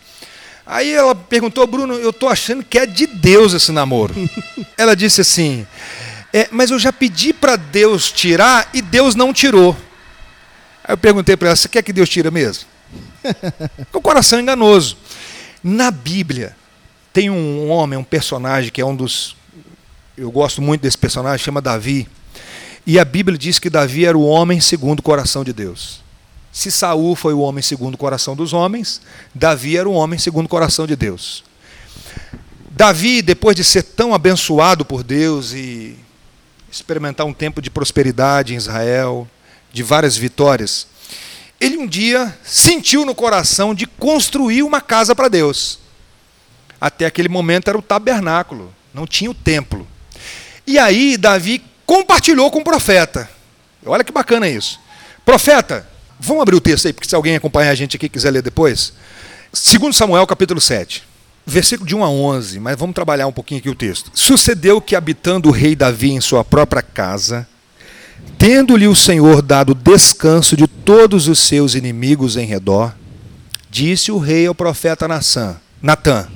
[0.66, 4.14] Aí ela perguntou, Bruno, eu estou achando que é de Deus esse namoro.
[4.78, 5.66] ela disse assim:
[6.34, 9.76] "É, mas eu já pedi para Deus tirar e Deus não tirou.
[10.84, 12.66] Aí eu perguntei para ela: você quer que Deus tira mesmo?
[13.78, 14.98] Porque o coração enganoso.
[15.64, 16.56] Na Bíblia,
[17.14, 19.36] tem um homem, um personagem que é um dos.
[20.18, 22.08] Eu gosto muito desse personagem, chama Davi.
[22.88, 26.00] E a Bíblia diz que Davi era o homem segundo o coração de Deus.
[26.54, 29.02] Se Saul foi o homem segundo o coração dos homens,
[29.36, 31.44] Davi era o homem segundo o coração de Deus.
[32.72, 35.98] Davi, depois de ser tão abençoado por Deus e
[36.72, 39.28] experimentar um tempo de prosperidade em Israel,
[39.74, 40.88] de várias vitórias,
[41.60, 45.78] ele um dia sentiu no coração de construir uma casa para Deus.
[46.80, 49.86] Até aquele momento era o tabernáculo, não tinha o templo.
[50.66, 53.30] E aí Davi compartilhou com o profeta.
[53.86, 54.80] Olha que bacana isso.
[55.26, 55.88] Profeta,
[56.20, 58.94] vamos abrir o texto aí, porque se alguém acompanhar a gente aqui quiser ler depois.
[59.54, 61.04] 2 Samuel, capítulo 7.
[61.46, 64.12] Versículo de 1 a 11, mas vamos trabalhar um pouquinho aqui o texto.
[64.14, 67.48] Sucedeu que, habitando o rei Davi em sua própria casa,
[68.38, 72.94] tendo-lhe o Senhor dado descanso de todos os seus inimigos em redor,
[73.70, 75.08] disse o rei ao profeta
[75.82, 76.28] Natã: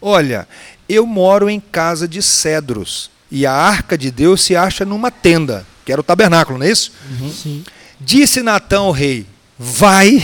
[0.00, 0.46] Olha,
[0.88, 5.66] eu moro em casa de cedros, e a arca de Deus se acha numa tenda,
[5.86, 6.92] que era o tabernáculo, não é isso?
[7.32, 7.64] Sim.
[7.98, 9.26] Disse Natã ao rei:
[9.58, 10.22] Vai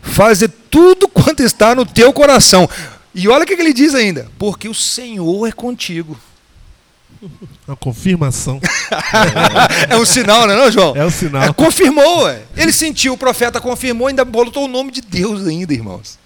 [0.00, 2.66] fazer tudo quanto está no teu coração.
[3.14, 6.18] E olha o que ele diz ainda: Porque o Senhor é contigo.
[7.66, 8.60] Uma confirmação.
[9.90, 10.96] É um sinal, não é, não, João?
[10.96, 11.42] É o sinal.
[11.42, 12.42] É, confirmou, ué.
[12.56, 16.18] Ele sentiu, o profeta confirmou, ainda botou o nome de Deus ainda, irmãos.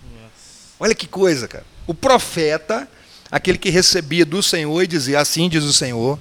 [0.78, 1.64] Olha que coisa, cara.
[1.86, 2.88] O profeta
[3.32, 6.18] aquele que recebia do Senhor e dizia: Assim diz o Senhor.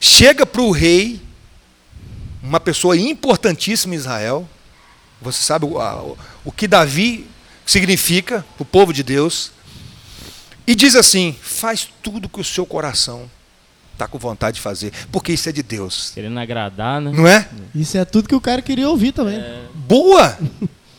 [0.00, 1.20] Chega para o rei,
[2.42, 4.48] uma pessoa importantíssima em Israel.
[5.22, 7.26] Você sabe o, o que Davi
[7.64, 9.52] significa para o povo de Deus.
[10.66, 13.30] E diz assim: faz tudo que o seu coração
[13.92, 16.10] está com vontade de fazer, porque isso é de Deus.
[16.14, 17.12] Querendo agradar, né?
[17.12, 17.48] Não é?
[17.74, 19.38] Isso é tudo que o cara queria ouvir também.
[19.74, 20.38] Boa!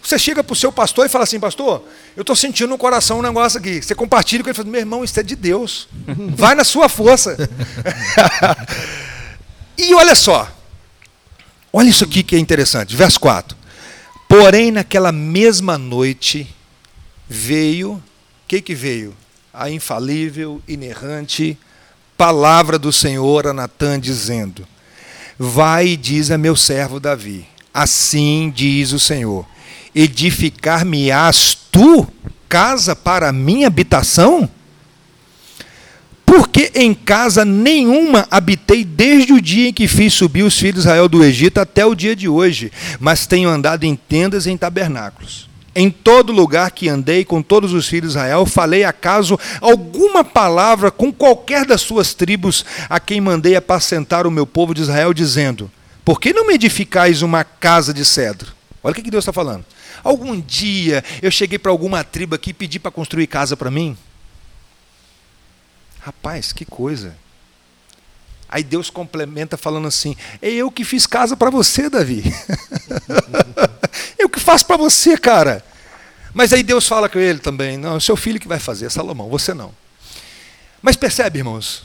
[0.01, 1.83] Você chega para o seu pastor e fala assim, pastor,
[2.15, 3.81] eu estou sentindo no coração um negócio aqui.
[3.81, 5.87] Você compartilha com ele e fala, meu irmão, isso é de Deus.
[6.35, 7.37] Vai na sua força.
[9.77, 10.51] e olha só.
[11.71, 12.95] Olha isso aqui que é interessante.
[12.95, 13.55] Verso 4.
[14.27, 16.47] Porém, naquela mesma noite,
[17.29, 18.03] veio, o
[18.47, 19.15] que, que veio?
[19.53, 21.57] A infalível, inerrante
[22.21, 24.67] palavra do Senhor a Natã, dizendo:
[25.39, 29.43] Vai e diz a meu servo Davi: Assim diz o Senhor:
[29.93, 32.07] Edificar-me-ás tu
[32.47, 34.49] casa para minha habitação?
[36.25, 40.79] Porque em casa nenhuma habitei desde o dia em que fiz subir os filhos de
[40.87, 42.71] Israel do Egito até o dia de hoje,
[43.01, 45.49] mas tenho andado em tendas e em tabernáculos.
[45.75, 50.89] Em todo lugar que andei com todos os filhos de Israel, falei acaso alguma palavra
[50.89, 55.71] com qualquer das suas tribos a quem mandei apacentar o meu povo de Israel, dizendo:
[56.03, 58.53] Por que não me edificais uma casa de cedro?
[58.83, 59.65] Olha o que Deus está falando.
[60.03, 63.97] Algum dia eu cheguei para alguma tribo aqui e pedi para construir casa para mim?
[65.99, 67.15] Rapaz, que coisa.
[68.49, 72.23] Aí Deus complementa falando assim: É eu que fiz casa para você, Davi.
[74.19, 75.63] eu que faço para você, cara.
[76.33, 78.89] Mas aí Deus fala com ele também: Não, é o seu filho que vai fazer,
[78.89, 79.73] Salomão, você não.
[80.81, 81.83] Mas percebe, irmãos?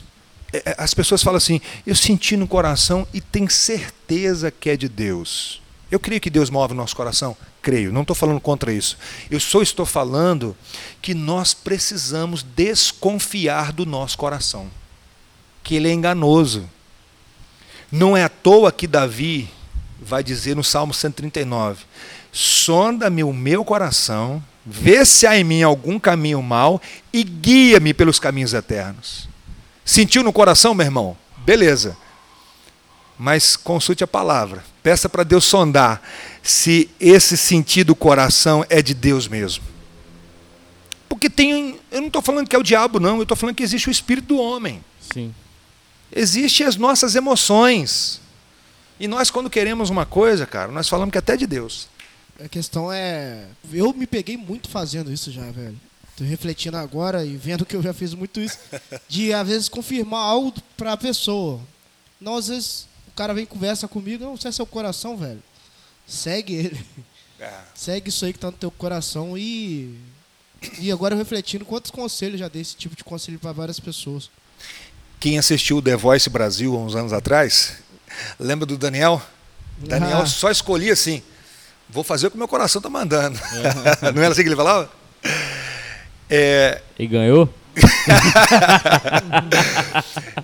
[0.51, 4.75] É, é, as pessoas falam assim: Eu senti no coração e tenho certeza que é
[4.75, 5.61] de Deus.
[5.89, 7.37] Eu creio que Deus move o nosso coração?
[7.67, 8.97] Creio, não estou falando contra isso.
[9.29, 10.55] Eu só estou falando
[11.01, 14.71] que nós precisamos desconfiar do nosso coração,
[15.65, 16.69] que ele é enganoso.
[17.91, 19.49] Não é à toa que Davi
[19.99, 21.83] vai dizer no Salmo 139:
[22.31, 28.17] Sonda-me o meu coração, vê se há em mim algum caminho mau e guia-me pelos
[28.17, 29.27] caminhos eternos.
[29.83, 31.17] Sentiu no coração, meu irmão?
[31.39, 31.97] Beleza
[33.17, 34.63] mas consulte a palavra.
[34.87, 36.01] Peça para Deus sondar
[36.41, 39.61] se esse sentido do coração é de Deus mesmo.
[41.09, 43.63] Porque tem, eu não estou falando que é o diabo, não, eu estou falando que
[43.63, 44.81] existe o espírito do homem.
[45.01, 45.35] Sim.
[46.09, 48.21] Existem as nossas emoções.
[48.97, 51.89] E nós, quando queremos uma coisa, cara, nós falamos que é até de Deus.
[52.41, 53.43] A questão é.
[53.73, 55.77] Eu me peguei muito fazendo isso já, velho.
[56.15, 58.57] Tô refletindo agora e vendo que eu já fiz muito isso.
[59.09, 61.59] De, às vezes, confirmar algo para a pessoa.
[62.21, 62.87] Não, às vezes,
[63.17, 65.41] cara vem e conversa comigo, não sei se é seu coração, velho.
[66.05, 66.85] Segue ele.
[67.39, 67.51] É.
[67.75, 69.97] Segue isso aí que tá no teu coração e.
[70.79, 74.29] E agora eu refletindo, quantos conselhos já dei esse tipo de conselho para várias pessoas.
[75.19, 77.77] Quem assistiu o The Voice Brasil há uns anos atrás,
[78.39, 79.21] lembra do Daniel?
[79.77, 80.25] Daniel ah.
[80.25, 81.21] só escolhia assim:
[81.89, 83.39] vou fazer o que meu coração tá mandando.
[84.01, 84.11] É.
[84.13, 84.91] não era assim que ele falava?
[86.29, 86.81] É...
[86.97, 87.53] E ganhou?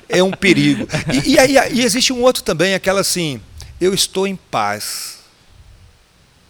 [0.09, 0.87] É um perigo.
[1.25, 3.41] E, e, e, existe um outro também, aquela assim,
[3.79, 5.19] eu estou em paz.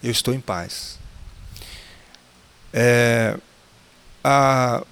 [0.01, 0.97] Eu estou em paz.
[2.73, 3.37] É,
[4.23, 4.83] a,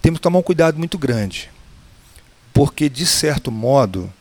[0.00, 1.50] temos que tomar um cuidado muito grande.
[2.52, 4.12] Porque, de certo modo,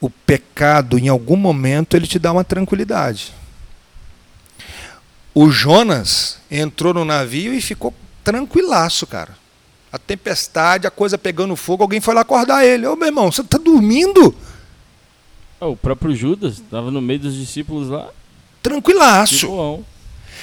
[0.00, 3.34] o pecado, em algum momento, ele te dá uma tranquilidade.
[5.34, 7.92] O Jonas entrou no navio e ficou
[8.22, 9.43] tranquilaço, cara
[9.94, 12.84] a tempestade, a coisa pegando fogo, alguém foi lá acordar ele.
[12.84, 14.34] Ô meu irmão, você está dormindo?
[15.60, 18.10] Oh, o próprio Judas estava no meio dos discípulos lá.
[18.60, 19.84] Tranquilaço.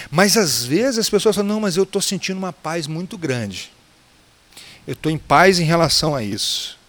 [0.10, 3.74] Mas às vezes as pessoas falam, não, mas eu estou sentindo uma paz muito grande.
[4.88, 6.80] Eu estou em paz em relação a isso.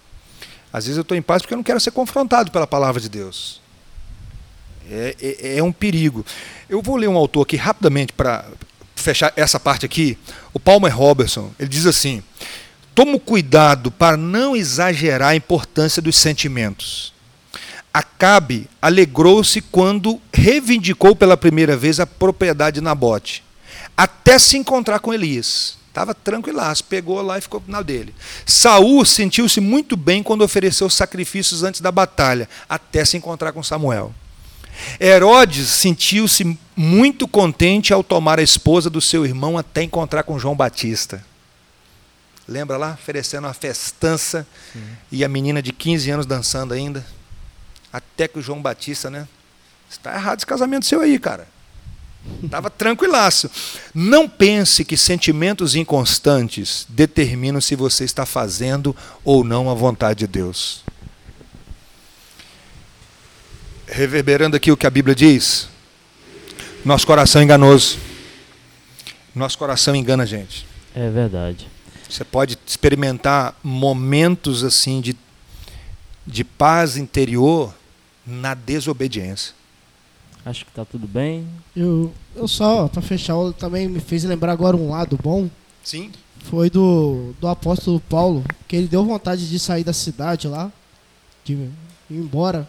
[0.73, 3.09] Às vezes eu estou em paz porque eu não quero ser confrontado pela palavra de
[3.09, 3.61] Deus.
[4.89, 6.25] É, é, é um perigo.
[6.71, 8.47] Eu vou ler um autor aqui rapidamente para
[9.03, 10.17] fechar essa parte aqui,
[10.53, 12.23] o Palmer Robertson, ele diz assim:
[12.95, 17.13] Tomo cuidado para não exagerar a importância dos sentimentos.
[17.93, 23.45] Acabe alegrou-se quando reivindicou pela primeira vez a propriedade de Nabote,
[23.97, 25.77] até se encontrar com Elias.
[25.89, 28.15] Estava tranquilaço, pegou lá e ficou na dele.
[28.47, 34.15] Saul sentiu-se muito bem quando ofereceu sacrifícios antes da batalha, até se encontrar com Samuel.
[35.01, 40.57] Herodes sentiu-se muito contente ao tomar a esposa do seu irmão até encontrar com João
[40.57, 41.25] Batista.
[42.49, 42.93] Lembra lá?
[42.93, 44.83] Oferecendo uma festança Sim.
[45.11, 47.05] e a menina de 15 anos dançando ainda.
[47.93, 49.29] Até que o João Batista, né?
[49.89, 51.47] Está errado esse casamento seu aí, cara.
[52.43, 53.51] Estava tranquilaço.
[53.95, 60.27] Não pense que sentimentos inconstantes determinam se você está fazendo ou não a vontade de
[60.27, 60.85] Deus.
[63.93, 65.69] Reverberando aqui o que a Bíblia diz,
[66.83, 67.99] nosso coração é enganoso.
[69.35, 70.67] Nosso coração engana a gente.
[70.95, 71.69] É verdade.
[72.09, 75.15] Você pode experimentar momentos assim de,
[76.27, 77.75] de paz interior
[78.27, 79.55] na desobediência.
[80.45, 81.47] Acho que tá tudo bem.
[81.77, 85.51] Eu, eu só, pra fechar, também me fez lembrar agora um lado bom.
[85.85, 86.11] Sim.
[86.45, 90.73] Foi do, do apóstolo Paulo, que ele deu vontade de sair da cidade lá,
[91.45, 91.71] de ir
[92.11, 92.67] embora.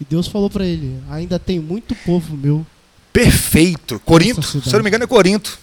[0.00, 2.66] E Deus falou pra ele: ainda tem muito povo meu.
[3.12, 4.00] Perfeito.
[4.04, 5.58] Corinto, se eu não me engano, é Corinto.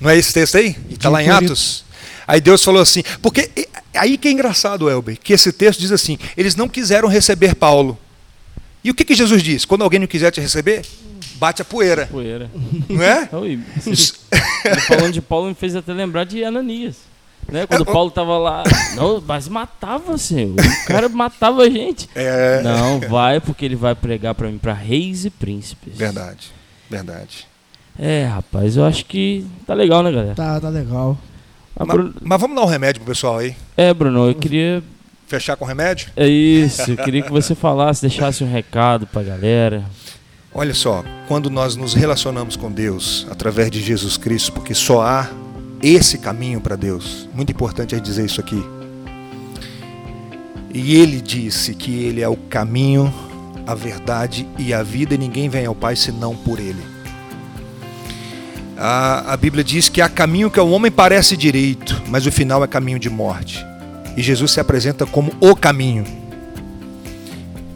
[0.00, 0.76] Não é esse texto aí?
[0.90, 1.52] Está lá em Corinto.
[1.52, 1.84] Atos.
[2.26, 3.50] Aí Deus falou assim, porque
[3.94, 7.98] aí que é engraçado, Elber, que esse texto diz assim: eles não quiseram receber Paulo.
[8.84, 9.64] E o que, que Jesus diz?
[9.64, 10.84] Quando alguém não quiser te receber,
[11.34, 12.50] bate a poeira, Poeira.
[12.88, 13.28] não é?
[13.44, 13.62] Ele
[14.86, 16.96] falando de Paulo me fez até lembrar de Ananias.
[17.50, 17.66] Né?
[17.66, 18.62] Quando É, o- Paulo tava lá.
[18.94, 20.54] Não, mas matava, senhor.
[20.54, 22.08] O cara matava a gente.
[22.14, 25.96] É Não, vai porque ele vai pregar pra mim, pra reis e príncipes.
[25.96, 26.52] verdade,
[26.90, 27.46] verdade.
[27.98, 30.34] É, rapaz, eu acho que tá legal, né, galera?
[30.34, 31.16] Tá, tá legal.
[31.74, 33.56] Ah, Mas, Bruno- mas vamos dar um remédio pro pessoal aí?
[33.76, 34.82] É, Bruno, eu queria.
[35.26, 36.10] Fechar com remédio?
[36.16, 39.84] É isso, eu queria que você falasse, deixasse um recado pra galera.
[40.54, 45.28] Olha só, quando nós nos relacionamos com Deus através de Jesus Cristo, porque só há
[45.82, 48.62] esse caminho para Deus, muito importante é dizer isso aqui.
[50.72, 53.12] E ele disse que ele é o caminho,
[53.66, 56.82] a verdade e a vida, e ninguém vem ao Pai senão por ele.
[58.76, 62.62] A, a Bíblia diz que há caminho que ao homem parece direito, mas o final
[62.62, 63.64] é caminho de morte.
[64.16, 66.04] E Jesus se apresenta como o caminho.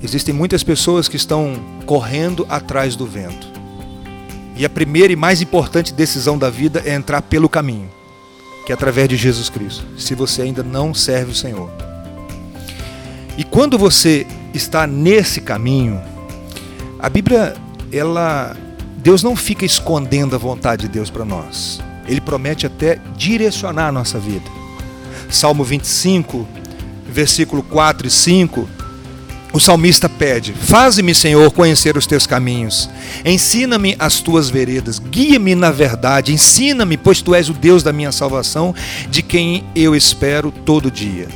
[0.03, 1.55] Existem muitas pessoas que estão
[1.87, 3.52] correndo atrás do vento.
[4.57, 7.91] E a primeira e mais importante decisão da vida é entrar pelo caminho,
[8.67, 11.71] que é através de Jesus Cristo, se você ainda não serve o Senhor.
[13.37, 16.01] E quando você está nesse caminho,
[16.99, 17.55] a Bíblia,
[17.91, 18.55] ela
[19.03, 21.81] Deus não fica escondendo a vontade de Deus para nós.
[22.07, 24.49] Ele promete até direcionar a nossa vida.
[25.29, 26.47] Salmo 25,
[27.09, 28.69] versículo 4 e 5,
[29.53, 32.89] o salmista pede: Faze-me, Senhor, conhecer os teus caminhos.
[33.25, 34.99] Ensina-me as tuas veredas.
[34.99, 36.33] Guia-me na verdade.
[36.33, 38.75] Ensina-me, pois tu és o Deus da minha salvação,
[39.11, 41.29] de quem eu espero todo dia.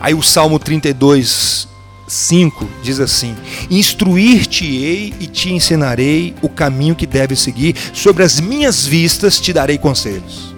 [0.00, 1.66] Aí o Salmo 32,
[2.06, 3.34] 5 diz assim:
[3.68, 7.74] Instruir-te-ei e te ensinarei o caminho que deves seguir.
[7.92, 10.54] Sobre as minhas vistas te darei conselhos.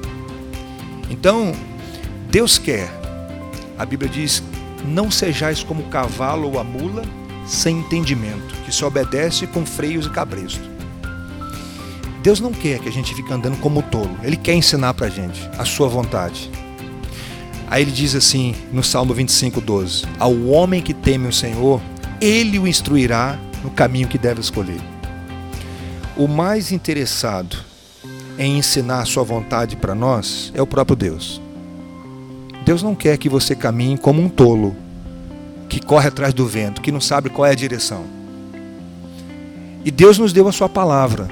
[1.09, 1.55] Então,
[2.31, 2.91] Deus quer.
[3.79, 4.43] A Bíblia diz
[4.87, 7.03] não sejais como o cavalo ou a mula
[7.47, 10.69] sem entendimento, que se obedece com freios e cabresto.
[12.23, 14.17] Deus não quer que a gente fique andando como tolo.
[14.23, 16.51] Ele quer ensinar pra gente a sua vontade.
[17.69, 21.81] Aí ele diz assim no Salmo 25, 12: Ao homem que teme o Senhor,
[22.21, 24.81] ele o instruirá no caminho que deve escolher.
[26.17, 27.57] O mais interessado
[28.39, 31.41] em ensinar a sua vontade para nós é o próprio Deus.
[32.67, 34.75] Deus não quer que você caminhe como um tolo,
[35.69, 38.05] que corre atrás do vento, que não sabe qual é a direção.
[39.85, 41.29] E Deus nos deu a sua palavra.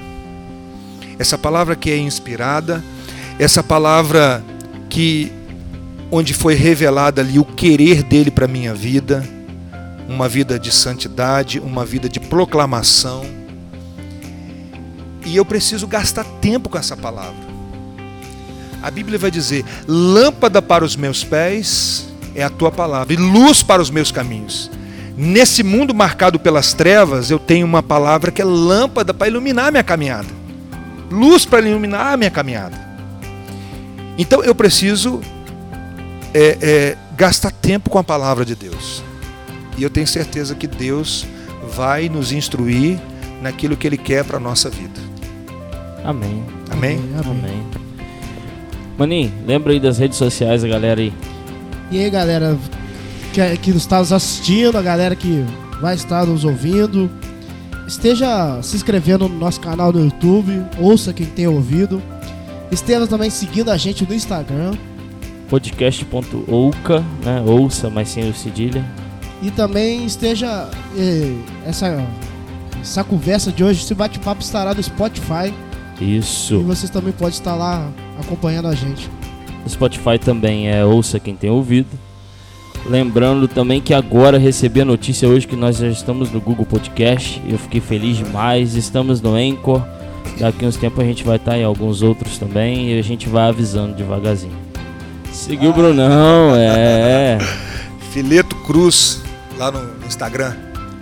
[1.19, 2.81] Essa palavra que é inspirada,
[3.37, 4.41] essa palavra
[4.89, 5.29] que
[6.09, 9.21] onde foi revelada ali o querer dele para minha vida,
[10.07, 13.25] uma vida de santidade, uma vida de proclamação.
[15.25, 17.44] E eu preciso gastar tempo com essa palavra.
[18.85, 22.05] A Bíblia vai dizer: lâmpada para os meus pés
[22.35, 24.69] é a tua palavra, e luz para os meus caminhos.
[25.17, 29.71] Nesse mundo marcado pelas trevas, eu tenho uma palavra que é lâmpada para iluminar a
[29.71, 30.27] minha caminhada,
[31.09, 32.77] luz para iluminar a minha caminhada.
[34.19, 35.19] Então eu preciso
[36.31, 39.03] é, é, gastar tempo com a palavra de Deus.
[39.77, 41.25] E eu tenho certeza que Deus
[41.75, 42.99] vai nos instruir
[43.41, 45.01] naquilo que Ele quer para a nossa vida.
[46.03, 46.45] Amém.
[46.69, 46.99] Amém?
[47.19, 47.84] Amém.
[48.97, 51.13] Maninho, lembra aí das redes sociais, a galera aí.
[51.91, 52.57] E aí, galera
[53.33, 55.43] que, que está nos assistindo, a galera que
[55.81, 57.09] vai estar nos ouvindo,
[57.85, 62.01] esteja se inscrevendo no nosso canal no YouTube, ouça quem tem ouvido.
[62.71, 64.73] Esteja também seguindo a gente no Instagram.
[65.49, 67.43] podcast.ouca, né?
[67.45, 68.83] Ouça, mas sem o cedilha.
[69.41, 70.69] E também esteja.
[70.97, 71.35] eh,
[71.65, 72.03] essa,
[72.81, 75.53] essa conversa de hoje, esse bate-papo estará no Spotify.
[75.99, 76.61] E Isso.
[76.63, 77.87] vocês também podem estar lá
[78.19, 79.09] acompanhando a gente.
[79.65, 81.89] O Spotify também é ouça quem tem ouvido.
[82.85, 87.41] Lembrando também que agora recebi a notícia hoje que nós já estamos no Google Podcast.
[87.49, 88.75] Eu fiquei feliz demais.
[88.75, 89.81] Estamos no Anchor.
[90.39, 93.49] Daqui uns tempos a gente vai estar em alguns outros também e a gente vai
[93.49, 94.53] avisando devagarzinho.
[95.31, 97.37] Seguiu o Brunão, é.
[98.11, 99.21] Fileto Cruz,
[99.57, 100.53] lá no Instagram.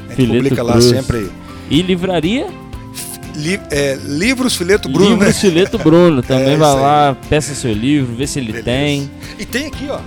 [0.05, 0.86] A gente Fileto publica lá Cruz.
[0.86, 1.30] sempre.
[1.70, 2.47] E livraria?
[3.36, 5.34] Li- é, livros Fileto Bruno, Livro né?
[5.34, 6.22] Fileto Bruno.
[6.24, 8.66] Também É, vai lá, peça seu livro, vê se ele Beleza.
[8.66, 9.12] tem.
[9.40, 10.00] E tem aqui, ó.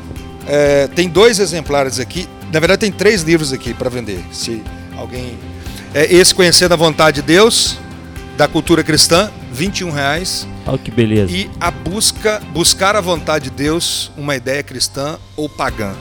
[0.47, 2.29] é, tem dois exemplares aqui.
[2.53, 4.21] Na verdade, tem três livros aqui para vender.
[4.33, 4.63] Se
[4.97, 5.37] alguém.
[5.95, 7.79] É esse Conhecendo a Vontade de Deus,
[8.37, 10.47] da cultura cristã, 21 reais.
[10.67, 11.33] Olha que beleza.
[11.33, 15.95] E a busca, buscar a vontade de Deus, uma ideia cristã ou pagã.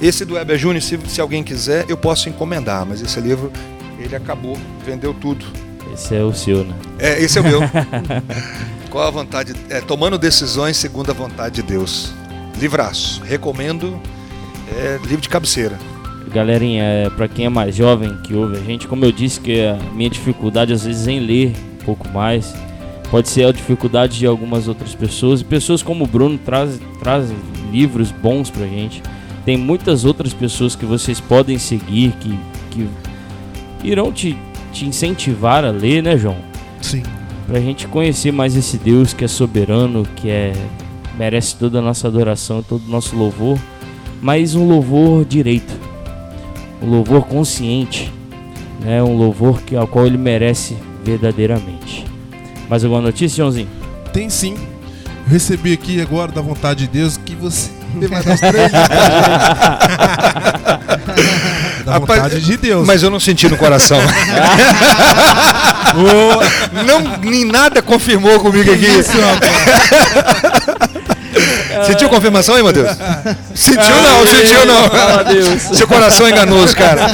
[0.00, 3.50] Esse do Weber Júnior, se, se alguém quiser, eu posso encomendar, mas esse livro,
[3.98, 5.44] ele acabou, vendeu tudo.
[5.92, 6.74] Esse é o seu, né?
[6.98, 7.60] É, esse é o meu.
[8.90, 9.54] Qual a vontade?
[9.68, 12.12] É, tomando decisões segundo a vontade de Deus.
[12.58, 13.22] Livraço.
[13.22, 14.00] Recomendo.
[14.74, 15.78] É livro de cabeceira.
[16.32, 19.60] Galerinha, é, pra quem é mais jovem que ouve a gente, como eu disse que
[19.66, 22.54] a minha dificuldade às vezes é em ler um pouco mais,
[23.10, 25.42] pode ser a dificuldade de algumas outras pessoas.
[25.42, 27.36] E pessoas como o Bruno trazem trazem
[27.70, 29.02] livros bons pra gente.
[29.44, 32.38] Tem muitas outras pessoas que vocês podem seguir, que,
[32.70, 32.88] que
[33.82, 34.38] irão te,
[34.72, 36.38] te incentivar a ler, né, João?
[36.80, 37.02] Sim.
[37.46, 40.52] Pra gente conhecer mais esse Deus que é soberano, que é
[41.16, 43.58] merece toda a nossa adoração, todo o nosso louvor,
[44.20, 45.72] mas um louvor direito,
[46.80, 48.12] um louvor consciente,
[48.80, 49.02] né?
[49.02, 52.06] Um louvor que ao qual ele merece verdadeiramente.
[52.68, 53.68] Mais alguma notícia, Joãozinho?
[54.12, 54.56] Tem sim.
[55.26, 57.70] Eu recebi aqui agora da vontade de Deus que você
[58.08, 58.72] vai dar os três.
[61.84, 62.86] Da Rapaz, vontade de Deus.
[62.86, 63.98] Mas eu não senti no coração.
[66.86, 68.86] não, nem nada confirmou comigo aqui.
[71.86, 72.90] Sentiu confirmação aí, Matheus?
[73.54, 74.88] Sentiu não, sentiu não.
[75.74, 77.10] Seu coração é enganoso, cara.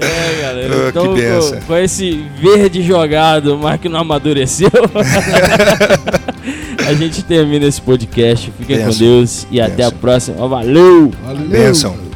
[0.00, 0.74] É, galera.
[0.76, 1.58] Oh, então, benção.
[1.60, 4.70] com, com esse verde jogado, mas que não amadureceu,
[6.86, 8.52] a gente termina esse podcast.
[8.58, 8.98] Fiquem com Benção.
[9.00, 9.98] Deus e até a Benção.
[10.00, 10.48] próxima.
[10.48, 11.10] Valeu!
[11.24, 11.48] Valeu.
[11.48, 12.07] Bênção.